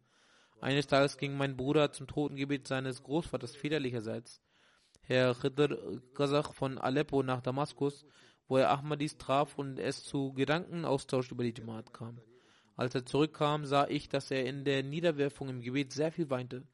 [0.62, 4.40] Eines Tages ging mein Bruder zum Totengebet seines Großvaters väterlicherseits,
[5.02, 8.06] Herr Khidr Kazakh von Aleppo nach Damaskus,
[8.48, 12.22] wo er Ahmadis traf und es zu Gedankenaustausch über die Jamaat kam.
[12.76, 16.68] Als er zurückkam, sah ich, dass er in der Niederwerfung im Gebet sehr viel weinte.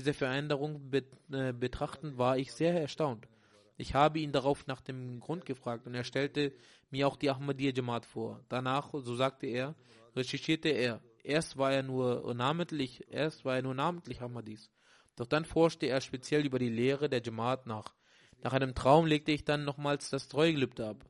[0.00, 0.90] Diese Veränderung
[1.30, 3.28] äh, betrachtend war ich sehr erstaunt.
[3.76, 6.54] Ich habe ihn darauf nach dem Grund gefragt und er stellte
[6.90, 8.42] mir auch die Ahmadiyya Jamaat vor.
[8.48, 9.74] Danach, so sagte er,
[10.16, 11.02] recherchierte er.
[11.22, 14.70] Erst war er nur namentlich, erst war er nur namentlich Ahmadis.
[15.16, 17.94] Doch dann forschte er speziell über die Lehre der Jamaat nach.
[18.42, 21.04] Nach einem Traum legte ich dann nochmals das Treugelübde ab.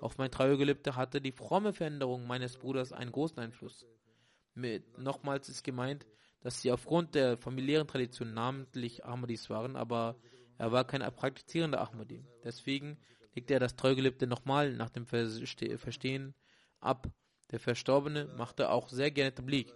[0.00, 3.84] Auf mein Treugelübde hatte die fromme Veränderung meines Bruders einen großen Einfluss.
[4.54, 6.06] Mit, nochmals ist gemeint,
[6.40, 10.16] dass sie aufgrund der familiären Tradition namentlich Ahmadis waren, aber
[10.56, 12.24] er war kein praktizierender Ahmadi.
[12.44, 12.98] Deswegen
[13.34, 16.34] legte er das Treugelübde nochmal nach dem Verstehen
[16.80, 17.08] ab.
[17.50, 19.72] Der Verstorbene machte auch sehr gerne Tablik.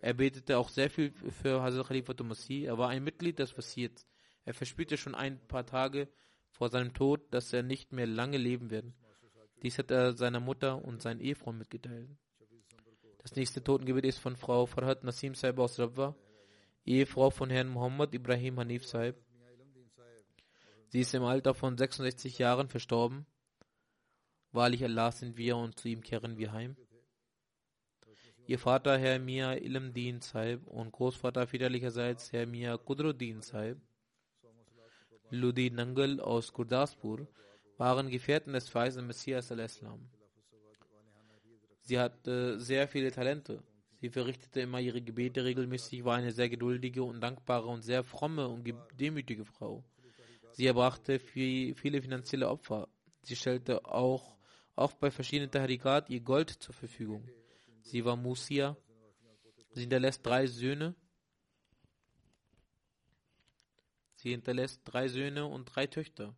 [0.00, 2.64] Er betete auch sehr viel für Hazrat Khalifa Masih.
[2.64, 4.06] Er war ein Mitglied des Wasirs.
[4.44, 6.08] Er verspürte schon ein paar Tage
[6.50, 8.92] vor seinem Tod, dass er nicht mehr lange leben wird.
[9.62, 12.10] Dies hat er seiner Mutter und seinen Ehefrauen mitgeteilt.
[13.24, 16.14] Das nächste Totengebet ist von Frau Farhat Nasim Saib aus Rabwa,
[16.84, 19.16] Ehefrau von Herrn Muhammad Ibrahim Hanif Saib.
[20.88, 23.24] Sie ist im Alter von 66 Jahren verstorben.
[24.52, 26.76] Wahrlich Allah sind wir und zu ihm kehren wir heim.
[28.46, 33.78] Ihr Vater Herr Mia Ilmdin Saib und Großvater väterlicherseits Herr Mia Kudruddin Saib,
[35.30, 37.26] Ludi Nangal aus Gurdaspur,
[37.78, 40.10] waren Gefährten des Weisen Messias al-Islam.
[41.84, 43.62] Sie hatte sehr viele Talente.
[44.00, 48.48] Sie verrichtete immer ihre Gebete regelmäßig, war eine sehr geduldige und dankbare und sehr fromme
[48.48, 48.66] und
[48.98, 49.84] demütige Frau.
[50.52, 52.88] Sie erbrachte viele finanzielle Opfer.
[53.22, 54.36] Sie stellte auch
[54.76, 57.28] oft bei verschiedenen Tahrikat ihr Gold zur Verfügung.
[57.82, 58.76] Sie war Musia.
[59.72, 60.94] Sie hinterlässt drei Söhne.
[64.16, 66.34] Sie hinterlässt drei Söhne und drei Töchter.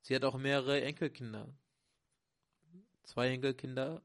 [0.00, 1.54] Sie hat auch mehrere Enkelkinder.
[3.02, 4.02] Zwei Enkelkinder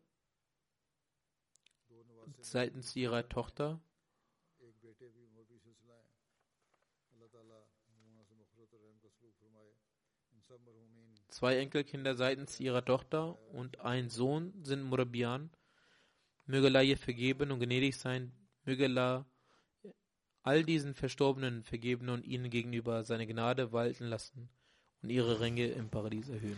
[2.41, 3.79] seitens ihrer Tochter
[11.29, 15.51] Zwei Enkelkinder seitens ihrer Tochter und ein Sohn sind Murabian.
[16.47, 18.31] Möge Allah ihr vergeben und gnädig sein.
[18.65, 19.25] Möge Allah
[20.41, 24.49] all diesen Verstorbenen vergeben und ihnen gegenüber seine Gnade walten lassen
[25.03, 26.57] und ihre Ränge im Paradies erhöhen.